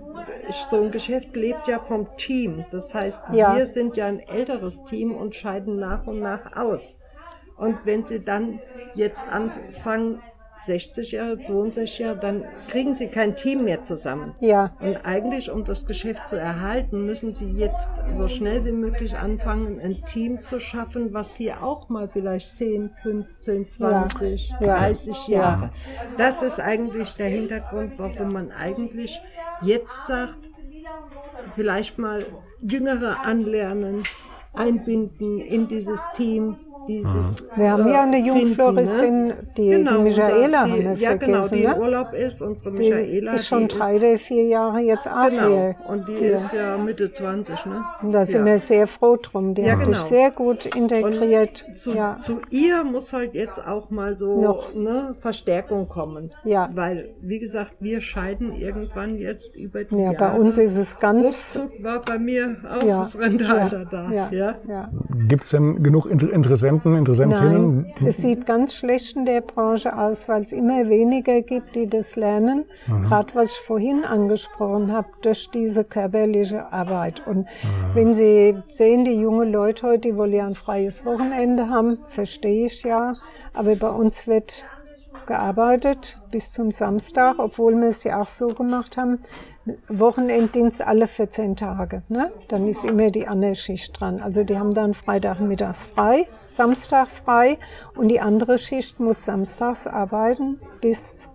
so 0.70 0.80
ein 0.82 0.90
Geschäft 0.90 1.34
lebt 1.34 1.66
ja 1.66 1.78
vom 1.78 2.06
Team. 2.16 2.64
Das 2.70 2.94
heißt, 2.94 3.20
Ja. 3.32 3.56
wir 3.56 3.66
sind 3.66 3.96
ja 3.96 4.06
ein 4.06 4.20
älteres 4.20 4.84
Team 4.84 5.12
und 5.14 5.34
scheiden 5.34 5.76
nach 5.76 6.06
und 6.06 6.20
nach 6.20 6.56
aus. 6.56 6.98
Und 7.56 7.78
wenn 7.84 8.06
sie 8.06 8.24
dann 8.24 8.60
jetzt 8.94 9.26
anfangen, 9.32 10.20
60 10.66 11.12
Jahre, 11.12 11.40
62 11.40 11.98
Jahre, 11.98 12.18
dann 12.18 12.44
kriegen 12.68 12.94
sie 12.94 13.08
kein 13.08 13.36
Team 13.36 13.64
mehr 13.64 13.82
zusammen. 13.84 14.34
Ja, 14.40 14.74
Und 14.80 14.96
eigentlich, 15.04 15.50
um 15.50 15.64
das 15.64 15.86
Geschäft 15.86 16.28
zu 16.28 16.36
erhalten, 16.36 17.04
müssen 17.06 17.34
sie 17.34 17.50
jetzt 17.50 17.88
so 18.16 18.28
schnell 18.28 18.64
wie 18.64 18.72
möglich 18.72 19.16
anfangen, 19.16 19.80
ein 19.80 20.02
Team 20.04 20.40
zu 20.40 20.60
schaffen, 20.60 21.12
was 21.12 21.34
hier 21.34 21.62
auch 21.62 21.88
mal 21.88 22.08
vielleicht 22.08 22.54
10, 22.56 22.90
15, 23.02 23.68
20, 23.68 24.54
Ja. 24.60 24.76
30 24.78 25.28
Ja. 25.28 25.38
Jahre. 25.38 25.70
Das 26.16 26.42
ist 26.42 26.60
eigentlich 26.60 27.14
der 27.14 27.28
Hintergrund, 27.28 27.94
warum 27.98 28.32
man 28.32 28.50
eigentlich 28.52 29.20
jetzt 29.62 30.06
sagt, 30.06 30.38
vielleicht 31.56 31.98
mal 31.98 32.24
Jüngere 32.60 33.24
anlernen, 33.24 34.04
einbinden 34.54 35.40
in 35.40 35.68
dieses 35.68 36.00
Team. 36.14 36.56
Dieses, 36.88 37.46
Wir 37.56 37.70
haben 37.72 37.88
ja 37.88 38.02
eine 38.02 38.16
äh, 38.18 38.26
Jungfloristin, 38.26 38.98
finden, 39.32 39.48
die- 39.56 39.62
die 39.62 39.70
Genau, 39.70 40.00
Michaela 40.00 40.44
unser- 40.44 40.58
haben 40.60 40.82
wir 40.82 40.92
Ja, 40.94 41.14
genau, 41.14 41.32
vergessen, 41.42 41.58
die 41.58 41.66
ne? 41.66 41.74
im 41.74 41.80
Urlaub 41.80 42.12
ist, 42.12 42.42
unsere 42.42 42.72
die 42.72 42.78
Michaela. 42.78 43.34
ist 43.34 43.46
schon 43.46 43.68
die 43.68 43.74
drei 43.76 43.96
oder 43.96 44.18
vier 44.18 44.44
Jahre 44.46 44.80
jetzt 44.80 45.06
auch 45.08 45.28
Genau, 45.28 45.46
hier. 45.48 45.74
und 45.88 46.08
die 46.08 46.14
hier. 46.16 46.36
ist 46.36 46.52
ja 46.52 46.76
Mitte 46.78 47.12
20, 47.12 47.66
ne? 47.66 47.84
Und 48.02 48.12
da 48.12 48.24
sind 48.24 48.40
ja. 48.46 48.52
wir 48.52 48.58
sehr 48.58 48.86
froh 48.86 49.16
drum. 49.20 49.54
Die 49.54 49.62
Ja, 49.62 49.72
hat 49.76 49.84
genau. 49.84 49.92
sich 49.98 50.02
sehr 50.06 50.30
gut 50.30 50.66
integriert. 50.74 51.64
Und 51.68 51.76
zu, 51.76 51.92
ja. 51.94 52.16
zu 52.18 52.40
ihr 52.50 52.84
muss 52.84 53.12
halt 53.12 53.34
jetzt 53.34 53.64
auch 53.66 53.90
mal 53.90 54.16
so 54.18 54.40
Noch. 54.40 54.74
ne, 54.74 55.14
Verstärkung 55.18 55.88
kommen. 55.88 56.30
Ja. 56.44 56.68
Weil, 56.74 57.10
wie 57.20 57.38
gesagt, 57.38 57.74
wir 57.80 58.00
scheiden 58.00 58.52
irgendwann 58.54 59.16
jetzt 59.18 59.56
über 59.56 59.84
die 59.84 59.94
ja, 59.96 60.12
Jahre. 60.12 60.16
bei 60.18 60.38
uns 60.40 60.58
ist 60.58 60.76
es 60.76 60.98
ganz. 60.98 61.56
Ruckzuck 61.56 61.82
war 61.82 62.00
bei 62.02 62.18
mir 62.18 62.56
auch 62.68 62.82
Ja, 62.86 62.98
das 63.00 63.18
Rentalter 63.18 63.84
da. 63.84 64.10
ja, 64.10 64.28
Ja. 64.32 64.54
ja. 64.68 64.90
Gibt 65.28 65.44
es 65.44 65.50
denn 65.50 65.82
genug 65.82 66.06
Inter 66.06 66.32
Interessenten, 66.74 66.96
Interessentinnen? 66.96 67.82
Nein, 67.82 68.08
es 68.08 68.16
sieht 68.18 68.46
ganz 68.46 68.74
schlecht 68.74 69.16
in 69.16 69.24
der 69.24 69.40
Branche 69.40 69.96
aus, 69.96 70.28
weil 70.28 70.42
es 70.42 70.52
immer 70.52 70.88
weniger 70.88 71.42
gibt, 71.42 71.74
die 71.74 71.86
das 71.86 72.16
lernen. 72.16 72.64
Gerade 72.86 73.34
was 73.34 73.52
ich 73.52 73.58
vorhin 73.58 74.04
angesprochen 74.04 74.92
habe, 74.92 75.08
durch 75.22 75.50
diese 75.50 75.84
körperliche 75.84 76.72
Arbeit. 76.72 77.22
Und 77.26 77.46
wenn 77.94 78.14
Sie 78.14 78.56
sehen, 78.72 79.04
die 79.04 79.20
jungen 79.20 79.52
Leute 79.52 79.86
heute, 79.86 79.98
die 79.98 80.16
wollen 80.16 80.32
ja 80.32 80.46
ein 80.46 80.54
freies 80.54 81.04
Wochenende 81.04 81.68
haben, 81.68 81.98
verstehe 82.08 82.66
ich 82.66 82.82
ja. 82.82 83.14
Aber 83.54 83.74
bei 83.76 83.90
uns 83.90 84.26
wird 84.26 84.64
gearbeitet 85.26 86.18
bis 86.30 86.52
zum 86.52 86.70
Samstag, 86.70 87.34
obwohl 87.38 87.76
wir 87.76 87.88
es 87.88 88.04
ja 88.04 88.20
auch 88.20 88.26
so 88.26 88.48
gemacht 88.48 88.96
haben. 88.96 89.20
Wochenenddienst 89.88 90.82
alle 90.82 91.06
14 91.06 91.56
Tage. 91.56 92.02
Ne? 92.08 92.32
Dann 92.48 92.66
ist 92.66 92.84
immer 92.84 93.10
die 93.10 93.28
andere 93.28 93.54
Schicht 93.54 93.98
dran. 93.98 94.20
Also 94.20 94.42
die 94.42 94.58
haben 94.58 94.74
dann 94.74 94.94
Freitagmittags 94.94 95.84
frei, 95.84 96.26
Samstag 96.50 97.08
frei 97.10 97.58
und 97.94 98.08
die 98.08 98.20
andere 98.20 98.58
Schicht 98.58 98.98
muss 98.98 99.24
samstags 99.24 99.86
arbeiten 99.86 100.58
bis, 100.80 101.28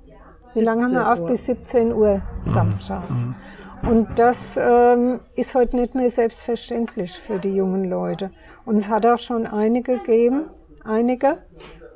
wie 0.56 0.62
lange 0.62 0.84
haben 0.84 0.94
wir 0.94 1.06
17 1.06 1.14
auf? 1.14 1.20
Uhr. 1.20 1.28
Bis 1.30 1.46
17 1.46 1.94
Uhr 1.94 2.22
samstags. 2.42 3.26
Und 3.84 4.08
das 4.20 4.60
ähm, 4.62 5.22
ist 5.36 5.56
heute 5.56 5.78
nicht 5.78 5.96
mehr 5.96 6.10
selbstverständlich 6.10 7.18
für 7.18 7.40
die 7.40 7.56
jungen 7.56 7.86
Leute. 7.86 8.32
Und 8.66 8.78
es 8.78 8.90
hat 8.90 9.06
auch 9.06 9.20
schon 9.20 9.48
einige 9.48 10.00
gegeben, 10.00 10.46
einige, 10.84 11.38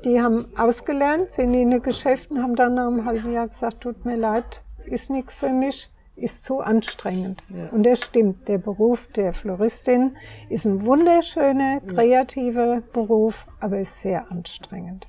die 0.04 0.20
haben 0.20 0.46
ausgelernt, 0.56 1.30
sind 1.30 1.52
in 1.52 1.70
den 1.70 1.82
Geschäften, 1.82 2.42
haben 2.42 2.56
dann 2.56 2.74
nach 2.74 2.86
einem 2.86 3.04
halben 3.04 3.32
Jahr 3.32 3.48
gesagt, 3.48 3.82
tut 3.82 4.04
mir 4.06 4.16
leid, 4.16 4.62
ist 4.86 5.10
nichts 5.10 5.34
für 5.34 5.50
mich, 5.50 5.91
ist 6.22 6.44
zu 6.44 6.60
anstrengend. 6.60 7.42
Und 7.72 7.84
das 7.84 8.00
stimmt. 8.00 8.48
Der 8.48 8.58
Beruf 8.58 9.08
der 9.08 9.32
Floristin 9.32 10.16
ist 10.48 10.64
ein 10.66 10.84
wunderschöner, 10.84 11.80
kreativer 11.80 12.82
Beruf, 12.92 13.46
aber 13.60 13.80
ist 13.80 14.00
sehr 14.00 14.30
anstrengend. 14.30 15.06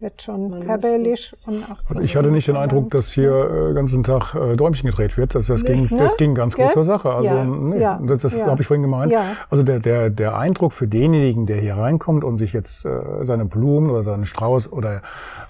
Wird 0.00 0.22
schon 0.22 0.48
muss 0.48 0.64
körperlich 0.64 1.30
und 1.46 1.62
auch 1.64 1.78
so. 1.78 1.90
Also 1.90 2.02
ich 2.02 2.16
hatte 2.16 2.30
nicht 2.30 2.48
den 2.48 2.56
Eindruck, 2.56 2.90
dass 2.90 3.12
hier 3.12 3.32
äh, 3.32 3.66
den 3.66 3.74
ganzen 3.74 4.02
Tag 4.02 4.34
äh, 4.34 4.56
Däumchen 4.56 4.88
gedreht 4.88 5.18
wird. 5.18 5.34
Das, 5.34 5.46
das, 5.46 5.62
ging, 5.62 5.88
ne? 5.90 5.98
das 5.98 6.16
ging 6.16 6.34
ganz 6.34 6.56
gut 6.56 6.64
Gell? 6.64 6.72
zur 6.72 6.84
Sache. 6.84 7.10
Also 7.10 7.30
Ja, 7.30 7.44
nee, 7.44 7.78
ja, 7.78 8.00
das, 8.02 8.22
das 8.22 8.34
ja. 8.34 8.46
habe 8.46 8.62
ich 8.62 8.66
vorhin 8.66 8.82
gemeint. 8.82 9.12
Ja. 9.12 9.36
Also 9.50 9.62
der, 9.62 9.78
der, 9.78 10.08
der 10.08 10.38
Eindruck 10.38 10.72
für 10.72 10.88
denjenigen, 10.88 11.44
der 11.44 11.58
hier 11.58 11.76
reinkommt 11.76 12.24
und 12.24 12.38
sich 12.38 12.54
jetzt 12.54 12.86
äh, 12.86 12.90
seine 13.22 13.44
Blumen 13.44 13.90
oder 13.90 14.02
seinen 14.02 14.24
Strauß 14.24 14.72
oder 14.72 15.02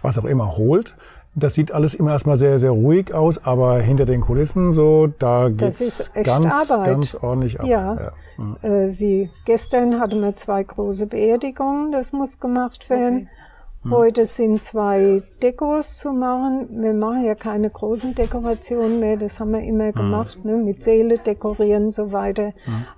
was 0.02 0.18
auch 0.18 0.24
immer 0.24 0.56
holt, 0.56 0.96
das 1.34 1.54
sieht 1.54 1.72
alles 1.72 1.94
immer 1.94 2.12
erstmal 2.12 2.36
sehr, 2.36 2.58
sehr 2.58 2.72
ruhig 2.72 3.14
aus, 3.14 3.44
aber 3.44 3.80
hinter 3.80 4.04
den 4.04 4.20
Kulissen 4.20 4.72
so, 4.72 5.06
da 5.18 5.46
ist 5.46 6.10
echt 6.14 6.26
ganz, 6.26 6.70
Arbeit. 6.70 6.86
ganz 6.86 7.14
ordentlich 7.14 7.60
ab. 7.60 7.66
Ja. 7.66 8.12
Äh, 8.62 8.98
wie 8.98 9.30
gestern 9.44 10.00
hatten 10.00 10.20
wir 10.20 10.34
zwei 10.34 10.62
große 10.62 11.06
Beerdigungen, 11.06 11.92
das 11.92 12.12
muss 12.12 12.40
gemacht 12.40 12.90
werden. 12.90 13.28
Heute 13.88 14.26
sind 14.26 14.62
zwei 14.62 15.22
Dekos 15.42 15.96
zu 15.96 16.12
machen. 16.12 16.68
Wir 16.82 16.92
machen 16.92 17.24
ja 17.24 17.34
keine 17.34 17.70
großen 17.70 18.14
Dekorationen 18.14 19.00
mehr, 19.00 19.16
das 19.16 19.40
haben 19.40 19.52
wir 19.52 19.62
immer 19.62 19.92
gemacht, 19.92 20.44
ne? 20.44 20.56
mit 20.56 20.84
Seele 20.84 21.16
dekorieren 21.16 21.86
und 21.86 21.94
so 21.94 22.12
weiter. 22.12 22.52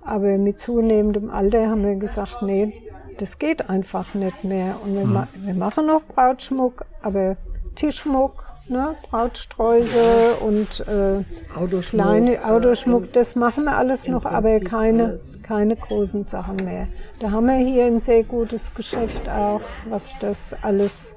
Aber 0.05 0.38
mit 0.38 0.59
zunehmendem 0.59 1.31
Alter 1.31 1.68
haben 1.68 1.85
wir 1.85 1.95
gesagt, 1.95 2.42
nee, 2.42 2.73
das 3.18 3.38
geht 3.38 3.71
einfach 3.71 4.14
nicht 4.14 4.42
mehr. 4.42 4.75
Und 4.85 4.97
wir, 4.97 5.07
ma 5.07 5.29
wir 5.37 5.55
machen 5.55 5.87
noch 5.87 6.03
Brautschmuck, 6.03 6.85
aber 7.01 7.37
Tischschmuck, 7.75 8.45
ne? 8.69 8.95
Brautsträuße 9.11 10.35
und 10.41 10.81
äh, 10.87 11.25
Autoschmuck, 11.59 12.03
kleine 12.03 12.35
äh, 12.37 12.41
Autoschmuck, 12.41 13.13
das 13.13 13.35
machen 13.37 13.65
wir 13.65 13.77
alles 13.77 14.07
noch, 14.09 14.25
aber 14.25 14.49
Prinzip 14.51 14.69
keine, 14.69 15.05
alles. 15.05 15.43
keine 15.43 15.77
großen 15.77 16.27
Sachen 16.29 16.57
mehr. 16.57 16.89
Da 17.21 17.31
haben 17.31 17.47
wir 17.47 17.57
hier 17.57 17.85
ein 17.87 18.01
sehr 18.01 18.23
gutes 18.25 18.73
Geschäft 18.75 19.29
auch, 19.29 19.61
was 19.89 20.13
das 20.21 20.55
alles 20.63 21.15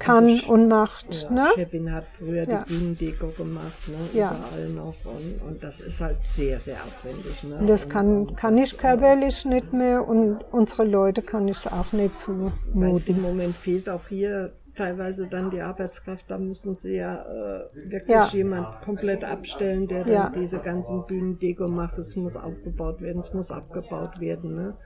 kann 0.00 0.28
und 0.48 0.68
macht. 0.68 1.22
Ja, 1.22 1.30
Ne? 1.30 1.46
Chefin 1.54 1.90
hat 1.92 2.04
früher 2.18 2.46
Ja. 2.46 2.58
die 2.58 2.64
Bühnendeko 2.74 3.28
gemacht, 3.28 3.88
ne? 3.88 3.94
Ja. 4.18 4.32
überall 4.36 4.68
noch. 4.70 4.94
Und, 5.04 5.40
und 5.48 5.62
das 5.64 5.80
ist 5.80 6.00
halt 6.00 6.16
sehr, 6.24 6.58
sehr 6.60 6.76
aufwendig. 6.84 7.42
Ne? 7.44 7.64
Das 7.66 7.84
Und- 7.84 7.90
kann, 7.90 8.16
und 8.26 8.36
kann 8.36 8.58
ich 8.58 8.76
körperlich 8.76 9.44
nicht 9.44 9.72
mehr 9.72 10.06
und 10.06 10.40
unsere 10.50 10.84
Leute 10.84 11.22
kann 11.22 11.46
ich 11.48 11.64
auch 11.68 11.92
nicht 11.92 12.10
Weil 12.10 12.16
zumuten. 12.16 13.16
im 13.16 13.22
Moment 13.22 13.56
fehlt 13.56 13.88
auch 13.88 14.08
hier 14.08 14.52
teilweise 14.74 15.26
dann 15.26 15.50
die 15.50 15.60
Arbeitskraft. 15.60 16.24
Da 16.28 16.38
müssen 16.38 16.76
sie 16.76 16.96
ja 16.96 17.22
äh, 17.22 17.68
wirklich 17.90 18.08
Ja. 18.08 18.28
jemand 18.32 18.68
komplett 18.84 19.24
abstellen, 19.24 19.86
der 19.88 20.04
dann 20.04 20.12
Ja. 20.12 20.32
diese 20.34 20.58
ganzen 20.58 21.04
Bühnendeko 21.06 21.68
macht. 21.68 21.98
Es 21.98 22.16
muss 22.16 22.36
aufgebaut 22.36 23.00
werden, 23.00 23.20
es 23.20 23.32
muss 23.32 23.50
abgebaut 23.50 24.20
werden. 24.20 24.54
Ne? 24.54 24.76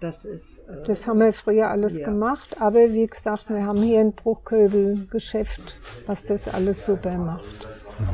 Das 0.00 0.24
ist 0.24 0.60
äh, 0.68 0.84
Das 0.86 1.06
haben 1.06 1.20
wir 1.20 1.32
früher 1.32 1.70
alles 1.70 1.98
Ja. 1.98 2.04
gemacht, 2.04 2.56
aber 2.60 2.92
wie 2.92 3.06
gesagt, 3.06 3.48
wir 3.50 3.64
haben 3.66 3.82
hier 3.82 4.00
ein 4.00 4.12
Bruchköbelgeschäft, 4.12 5.80
was 6.06 6.24
das 6.24 6.46
alles 6.48 6.84
super 6.84 7.16
macht. 7.18 7.68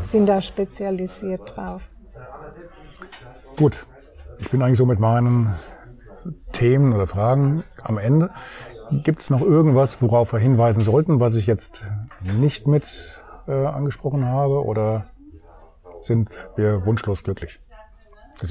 Sind 0.09 0.27
da 0.27 0.41
spezialisiert 0.41 1.55
drauf. 1.57 1.83
Gut, 3.57 3.87
ich 4.39 4.51
bin 4.51 4.63
eigentlich 4.63 4.79
so 4.79 4.87
mit 4.87 4.99
meinen 4.99 5.55
Themen 6.53 6.93
oder 6.95 7.07
Fragen 7.07 7.65
am 7.83 7.99
Ende. 7.99 8.31
Gibt 9.03 9.21
es 9.21 9.31
noch 9.31 9.43
irgendwas, 9.43 10.01
worauf 10.03 10.33
wir 10.33 10.41
hinweisen 10.41 10.83
sollten, 10.83 11.21
was 11.21 11.37
ich 11.37 11.47
jetzt 11.47 11.85
nicht 12.39 12.67
mit 12.67 13.25
äh, 13.49 13.53
angesprochen 13.53 14.25
habe? 14.25 14.65
Oder 14.65 15.07
sind 16.01 16.29
wir 16.57 16.85
wunschlos 16.87 17.25
glücklich? 17.25 17.61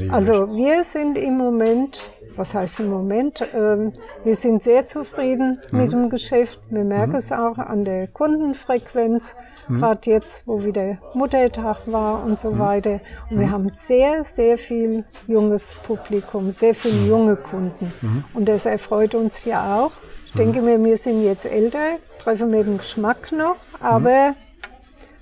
Also 0.10 0.48
wir 0.56 0.84
sind 0.86 1.18
im 1.18 1.38
Moment, 1.38 2.10
was 2.38 2.56
heißt 2.56 2.80
im 2.80 2.90
Moment, 2.90 3.44
ähm, 3.54 3.92
wir 4.24 4.36
sind 4.36 4.64
sehr 4.64 4.86
zufrieden 4.86 5.60
mit 5.72 5.92
dem 5.92 6.10
Geschäft. 6.10 6.60
Wir 6.70 6.86
merken 6.86 7.16
es 7.16 7.32
auch 7.34 7.58
an 7.58 7.84
der 7.84 8.08
Kundenfrequenz, 8.08 9.36
gerade 9.68 10.10
jetzt, 10.10 10.48
wo 10.48 10.64
wieder 10.64 10.98
Muttertag 11.14 11.80
war 11.86 12.24
und 12.24 12.40
so 12.40 12.58
weiter. 12.58 13.02
Und 13.30 13.40
wir 13.40 13.52
haben 13.52 13.68
sehr, 13.68 14.24
sehr 14.24 14.58
viel 14.58 15.04
junges 15.28 15.76
Publikum, 15.86 16.50
sehr 16.50 16.74
viele 16.74 17.06
junge 17.06 17.36
Kunden. 17.36 17.92
Und 18.34 18.48
das 18.48 18.66
erfreut 18.66 19.16
uns 19.16 19.44
ja 19.44 19.84
auch. 19.84 19.92
Ich 20.34 20.38
denke 20.38 20.64
mir, 20.64 20.84
wir 20.84 20.98
sind 20.98 21.24
jetzt 21.24 21.46
älter, 21.46 22.00
treffen 22.18 22.52
wir 22.52 22.64
den 22.64 22.80
Geschmack 22.80 23.32
noch, 23.32 23.58
aber 23.80 24.34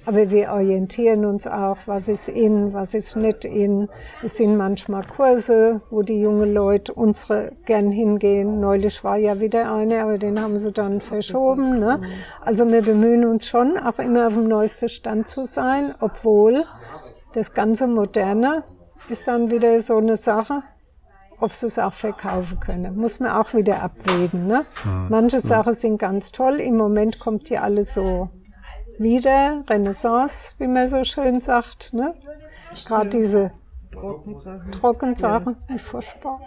aber 0.06 0.32
wir 0.32 0.52
orientieren 0.52 1.26
uns 1.26 1.46
auch, 1.46 1.76
was 1.86 2.08
ist 2.08 2.30
in, 2.30 2.74
was 2.74 2.94
ist 2.94 3.18
nicht 3.18 3.44
in. 3.44 3.90
Es 4.24 4.38
sind 4.38 4.56
manchmal 4.56 5.04
Kurse, 5.04 5.82
wo 5.90 6.02
die 6.02 6.22
jungen 6.22 6.54
Leute 6.54 6.94
unsere 6.94 7.52
gern 7.66 7.92
hingehen. 7.92 8.62
Neulich 8.62 9.04
war 9.04 9.18
ja 9.18 9.42
wieder 9.42 9.70
eine, 9.74 10.02
aber 10.02 10.18
den 10.18 10.42
haben 10.42 10.58
sie 10.58 10.72
dann 10.72 11.02
verschoben. 11.02 11.78
Ne? 11.78 12.02
Also 12.40 12.66
wir 12.70 12.82
bemühen 12.82 13.26
uns 13.26 13.46
schon, 13.46 13.78
auch 13.78 14.00
immer 14.00 14.28
auf 14.28 14.36
dem 14.36 14.48
neuesten 14.48 14.88
Stand 14.88 15.28
zu 15.28 15.46
sein, 15.46 15.94
obwohl 16.00 16.64
das 17.34 17.54
ganze 17.54 17.86
Moderne 17.86 18.64
ist 19.10 19.28
dann 19.28 19.52
wieder 19.52 19.78
so 19.82 19.98
eine 19.98 20.16
Sache, 20.16 20.64
ob 21.42 21.54
sie 21.54 21.68
es 21.68 21.80
auch 21.80 21.94
verkaufen 21.94 22.60
können. 22.60 22.96
Muss 22.96 23.20
man 23.20 23.32
auch 23.32 23.54
wieder 23.54 23.82
abwägen. 23.82 24.48
Ne? 24.48 24.66
Manche 25.10 25.40
Sachen 25.40 25.74
sind 25.74 25.98
ganz 25.98 26.32
toll. 26.32 26.60
Im 26.60 26.78
Moment 26.78 27.20
kommt 27.20 27.48
hier 27.48 27.64
alles 27.64 27.94
so 27.94 28.30
wieder 29.00 29.64
Renaissance, 29.70 30.54
wie 30.60 30.68
man 30.68 30.88
so 30.88 31.04
schön 31.04 31.42
sagt. 31.42 31.94
Ne? 31.94 32.14
Gerade 32.86 33.10
diese 33.10 33.52
Trockensachen. 33.92 34.72
Trockensachen, 34.72 35.58
wie 35.68 35.80
furchtbar. 35.80 36.40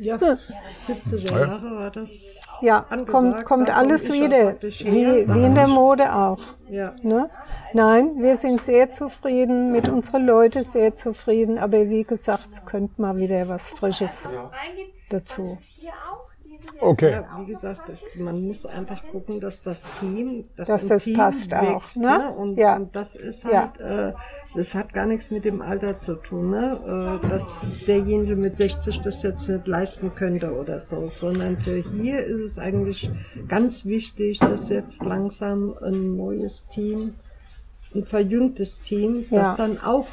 Ja, 0.00 0.16
70er 0.16 1.30
Jahre 1.30 1.76
war 1.76 1.90
das. 1.90 2.40
Ja, 2.60 2.86
angesagt. 2.90 3.10
kommt, 3.10 3.44
kommt 3.44 3.70
alles 3.70 4.12
wieder, 4.12 4.60
wie, 4.60 5.28
wie 5.28 5.44
in 5.44 5.54
der 5.54 5.68
Mode 5.68 6.14
auch. 6.14 6.40
Ja. 6.68 6.94
Ne? 7.02 7.30
Nein, 7.72 8.12
wir 8.18 8.36
sind 8.36 8.64
sehr 8.64 8.90
zufrieden, 8.90 9.72
mit 9.72 9.88
unseren 9.88 10.26
Leuten 10.26 10.64
sehr 10.64 10.96
zufrieden, 10.96 11.58
aber 11.58 11.88
wie 11.88 12.04
gesagt, 12.04 12.48
es 12.52 12.64
könnte 12.64 13.00
mal 13.00 13.16
wieder 13.16 13.48
was 13.48 13.70
Frisches 13.70 14.28
dazu. 15.08 15.58
Okay. 16.82 17.12
Ja, 17.12 17.24
wie 17.38 17.46
gesagt, 17.46 17.82
man 18.16 18.46
muss 18.46 18.64
einfach 18.64 19.02
gucken, 19.12 19.38
dass 19.40 19.62
das 19.62 19.84
Team, 20.00 20.44
dass, 20.56 20.88
das 20.88 21.04
Team 21.04 21.16
passt 21.16 21.52
auch, 21.54 21.62
wächst, 21.62 21.96
ne? 21.98 22.32
Und, 22.36 22.56
Ja. 22.56 22.76
und 22.76 22.96
das 22.96 23.14
ist 23.14 23.44
Ja. 23.44 23.72
halt, 23.78 23.80
äh, 23.80 24.12
es 24.58 24.74
hat 24.74 24.92
gar 24.94 25.04
nichts 25.06 25.30
mit 25.30 25.44
dem 25.44 25.60
Alter 25.60 26.00
zu 26.00 26.14
tun, 26.16 26.50
ne? 26.50 27.20
Äh, 27.22 27.28
dass 27.28 27.66
derjenige 27.86 28.34
mit 28.36 28.56
60 28.56 29.00
das 29.02 29.22
jetzt 29.22 29.48
nicht 29.48 29.66
leisten 29.66 30.14
könnte 30.14 30.54
oder 30.54 30.80
so, 30.80 31.08
sondern 31.08 31.60
für 31.60 31.76
hier 31.76 32.24
ist 32.24 32.40
es 32.52 32.58
eigentlich 32.58 33.10
ganz 33.48 33.84
wichtig, 33.84 34.40
dass 34.40 34.68
jetzt 34.70 35.04
langsam 35.04 35.74
ein 35.82 36.16
neues 36.16 36.66
Team, 36.68 37.14
ein 37.94 38.04
verjüngtes 38.06 38.80
Team, 38.80 39.26
Ja. 39.30 39.42
das 39.42 39.56
dann 39.56 39.78
auch 39.78 40.06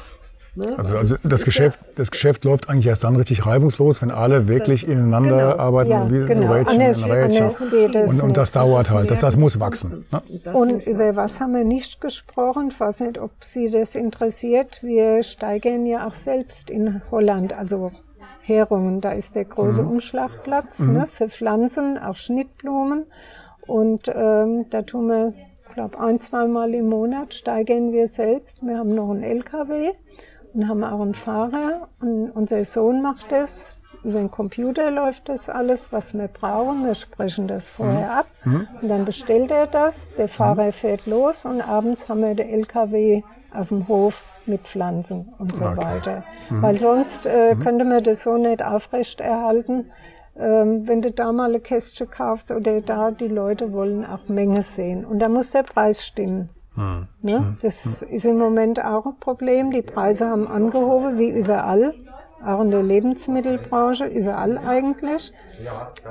Ne? 0.58 0.74
Also, 0.76 0.96
also 0.98 1.16
das, 1.22 1.44
Geschäft, 1.44 1.78
das 1.96 2.10
Geschäft 2.10 2.44
läuft 2.44 2.68
eigentlich 2.68 2.86
erst 2.86 3.04
dann 3.04 3.16
richtig 3.16 3.46
reibungslos, 3.46 4.02
wenn 4.02 4.10
alle 4.10 4.48
wirklich 4.48 4.82
Das- 4.82 4.90
ineinander 4.90 5.52
genau. 5.52 5.56
arbeiten, 5.62 5.90
Ja, 5.90 6.10
wie 6.10 6.26
genau. 6.26 6.46
so 6.48 6.52
Rädchen 6.52 6.80
Anders- 6.82 6.98
in 6.98 7.04
Rädchen. 7.10 7.42
anders 7.42 7.58
geht 7.70 7.94
es 7.94 8.10
Und, 8.12 8.20
und 8.28 8.36
das 8.36 8.52
dauert 8.52 8.90
halt, 8.90 9.10
das, 9.10 9.20
das 9.20 9.36
muss 9.36 9.60
wachsen. 9.60 10.04
Ne? 10.12 10.52
Und 10.52 10.86
über 10.86 11.14
was 11.16 11.40
haben 11.40 11.54
wir 11.54 11.64
nicht 11.64 12.00
gesprochen? 12.00 12.68
Ich 12.72 12.78
weiß 12.80 13.00
nicht, 13.00 13.18
ob 13.18 13.30
Sie 13.40 13.70
das 13.70 13.94
interessiert. 13.94 14.82
Wir 14.82 15.22
steigern 15.22 15.86
ja 15.86 16.06
auch 16.06 16.14
selbst 16.14 16.70
in 16.70 17.00
Holland, 17.10 17.52
also 17.52 17.92
Heringen. 18.40 19.00
Da 19.00 19.10
ist 19.10 19.36
der 19.36 19.44
große 19.44 19.82
Umschlagplatz 19.82 20.80
ne, 20.80 21.06
für 21.12 21.28
Pflanzen, 21.28 21.98
auch 21.98 22.16
Schnittblumen. 22.16 23.04
Und 23.66 24.08
ähm, 24.14 24.64
da 24.70 24.82
tun 24.82 25.08
wir, 25.08 25.34
glaube 25.74 26.00
ein, 26.00 26.18
zweimal 26.18 26.72
im 26.72 26.88
Monat 26.88 27.34
steigern 27.34 27.92
wir 27.92 28.08
selbst. 28.08 28.62
Wir 28.66 28.78
haben 28.78 28.88
noch 28.88 29.10
einen 29.10 29.22
LKW 29.22 29.90
und 30.54 30.68
haben 30.68 30.84
auch 30.84 31.00
einen 31.00 31.14
Fahrer. 31.14 31.88
Und 32.00 32.30
unser 32.30 32.64
Sohn 32.64 33.02
macht 33.02 33.30
das. 33.32 33.70
Über 34.04 34.18
den 34.20 34.30
Computer 34.30 34.90
läuft 34.90 35.28
das 35.28 35.48
alles, 35.48 35.92
was 35.92 36.14
wir 36.14 36.28
brauchen. 36.28 36.86
Wir 36.86 36.94
sprechen 36.94 37.48
das 37.48 37.68
vorher 37.68 38.12
ab. 38.18 38.26
Und 38.44 38.88
dann 38.88 39.04
bestellt 39.04 39.50
er 39.50 39.66
das. 39.66 40.14
Der 40.14 40.28
Fahrer 40.28 40.72
fährt 40.72 41.06
los 41.06 41.44
und 41.44 41.60
abends 41.60 42.08
haben 42.08 42.20
wir 42.22 42.34
den 42.34 42.48
LKW 42.48 43.22
auf 43.52 43.68
dem 43.68 43.88
Hof 43.88 44.24
mit 44.46 44.60
Pflanzen 44.62 45.28
und 45.38 45.56
so 45.56 45.64
Okay. 45.64 45.76
weiter. 45.76 46.24
Weil 46.48 46.78
sonst 46.78 47.26
äh, 47.26 47.54
könnte 47.56 47.84
man 47.84 48.02
das 48.04 48.22
so 48.22 48.36
nicht 48.38 48.62
aufrechterhalten. 48.62 49.90
Ähm, 50.38 50.86
wenn 50.86 51.02
du 51.02 51.10
da 51.10 51.32
mal 51.32 51.52
ein 51.54 51.62
Kästchen 51.62 52.08
kaufst 52.08 52.50
oder 52.52 52.80
da, 52.80 53.10
die 53.10 53.26
Leute 53.28 53.72
wollen 53.72 54.06
auch 54.06 54.28
Menge 54.28 54.62
sehen. 54.62 55.04
Und 55.04 55.18
da 55.18 55.28
muss 55.28 55.50
der 55.50 55.64
Preis 55.64 56.06
stimmen. 56.06 56.50
Ne? 57.22 57.56
Das 57.62 58.02
ist 58.02 58.24
im 58.24 58.38
Moment 58.38 58.82
auch 58.84 59.06
ein 59.06 59.16
Problem. 59.20 59.70
Die 59.70 59.82
Preise 59.82 60.28
haben 60.28 60.46
angehoben, 60.48 61.18
wie 61.18 61.28
überall, 61.30 61.94
auch 62.44 62.60
in 62.62 62.70
der 62.70 62.82
Lebensmittelbranche, 62.82 64.06
überall 64.06 64.58
eigentlich. 64.58 65.32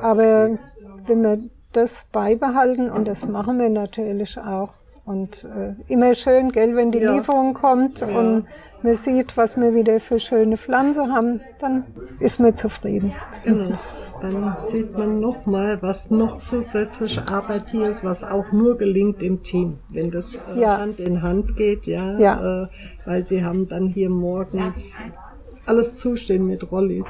Aber 0.02 0.58
wenn 1.06 1.22
wir 1.22 1.40
das 1.74 2.06
beibehalten, 2.12 2.90
und 2.90 3.08
das 3.08 3.28
machen 3.28 3.60
wir 3.60 3.70
natürlich 3.70 4.38
auch, 4.40 4.70
und 5.06 5.46
äh, 5.46 5.74
immer 5.92 6.14
schön, 6.14 6.52
gell, 6.52 6.76
wenn 6.76 6.92
die 6.92 7.00
Ja. 7.00 7.14
Lieferung 7.14 7.54
kommt 7.54 8.02
und 8.02 8.46
man 8.84 8.94
sieht, 8.94 9.38
was 9.38 9.56
wir 9.56 9.74
wieder 9.74 10.02
für 10.02 10.20
schöne 10.20 10.58
Pflanzen 10.58 11.14
haben, 11.16 11.40
dann 11.60 11.86
ist 12.20 12.40
man 12.42 12.56
zufrieden. 12.56 13.14
Genau. 13.46 13.78
Dann 14.22 14.56
sieht 14.58 14.98
man 14.98 15.20
nochmal, 15.20 15.80
was 15.82 16.10
noch 16.10 16.42
zusätzliche 16.42 17.28
Arbeit 17.28 17.70
hier 17.70 17.90
ist, 17.90 18.04
was 18.04 18.24
auch 18.24 18.52
nur 18.52 18.78
gelingt 18.78 19.22
im 19.22 19.44
Team, 19.44 19.78
wenn 19.90 20.10
das 20.10 20.36
äh, 20.36 20.60
Ja. 20.60 20.78
Hand 20.80 21.00
in 21.00 21.22
Hand 21.22 21.56
geht, 21.56 21.86
ja, 21.86 22.18
Ja. 22.18 22.64
Äh, 22.64 22.68
weil 23.06 23.28
sie 23.28 23.44
haben 23.44 23.68
dann 23.70 23.88
hier 23.88 24.10
morgens 24.10 24.96
alles 25.68 25.98
zustehen 25.98 26.48
mit 26.48 26.72
Rollis. 26.72 27.06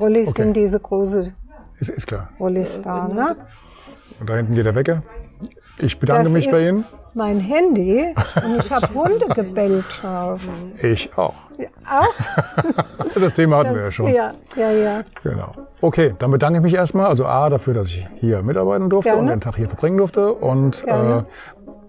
Rollis 0.00 0.28
Okay. 0.28 0.42
sind 0.44 0.56
diese 0.56 0.80
große 0.80 1.34
Ist, 1.78 1.90
ist 1.90 2.06
klar. 2.06 2.30
Rollis 2.40 2.80
da, 2.82 3.06
ne? 3.08 3.36
Und 4.18 4.30
da 4.30 4.36
hinten 4.36 4.54
geht 4.54 4.64
der 4.66 4.74
Wecker. 4.74 5.02
Ich 5.78 5.98
bedanke 5.98 6.24
Das 6.24 6.32
mich 6.32 6.46
ist 6.46 6.52
bei 6.52 6.68
Ihnen. 6.68 6.84
mein 7.14 7.40
Handy 7.40 8.06
und 8.44 8.58
ich 8.60 8.70
habe 8.70 8.88
Hundegebell 8.94 9.84
drauf. 9.88 10.40
Ich 10.82 11.16
auch. 11.18 11.34
Ja, 11.58 11.68
auch? 11.90 13.14
Das 13.20 13.34
Thema 13.34 13.58
hatten 13.58 13.74
wir 13.74 13.80
ja 13.80 13.84
Das, 13.86 13.94
schon. 13.94 14.12
ja, 14.12 14.32
ja, 14.56 14.70
ja. 14.72 15.02
Genau. 15.22 15.52
Okay, 15.80 16.14
dann 16.18 16.30
bedanke 16.32 16.58
ich 16.58 16.62
mich 16.64 16.74
erstmal. 16.74 17.06
Also 17.06 17.26
A, 17.26 17.48
dafür, 17.48 17.74
dass 17.74 17.86
ich 17.88 18.06
hier 18.16 18.42
mitarbeiten 18.42 18.90
durfte 18.90 19.10
Gerne. 19.10 19.22
und 19.22 19.28
den 19.28 19.40
Tag 19.40 19.56
hier 19.56 19.68
verbringen 19.68 19.98
durfte. 19.98 20.32
Und 20.32 20.84
äh. 20.86 21.22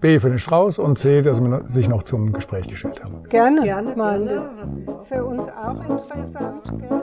B 0.00 0.18
für 0.20 0.28
den 0.28 0.38
Strauß 0.38 0.78
und 0.78 0.98
C, 0.98 1.22
dass 1.22 1.38
Sie 1.38 1.60
sich 1.68 1.88
noch 1.88 2.02
zum 2.02 2.32
Gespräch 2.32 2.68
gestellt 2.68 3.02
haben. 3.02 3.24
Gerne. 3.30 3.62
Gerne, 3.62 3.96
mal. 3.96 4.18
gerne. 4.18 4.34
Das 4.36 4.44
ist 4.58 4.66
für 5.08 5.24
uns 5.24 5.44
auch 5.48 5.80
interessant. 5.88 6.62
Gell? 6.78 7.02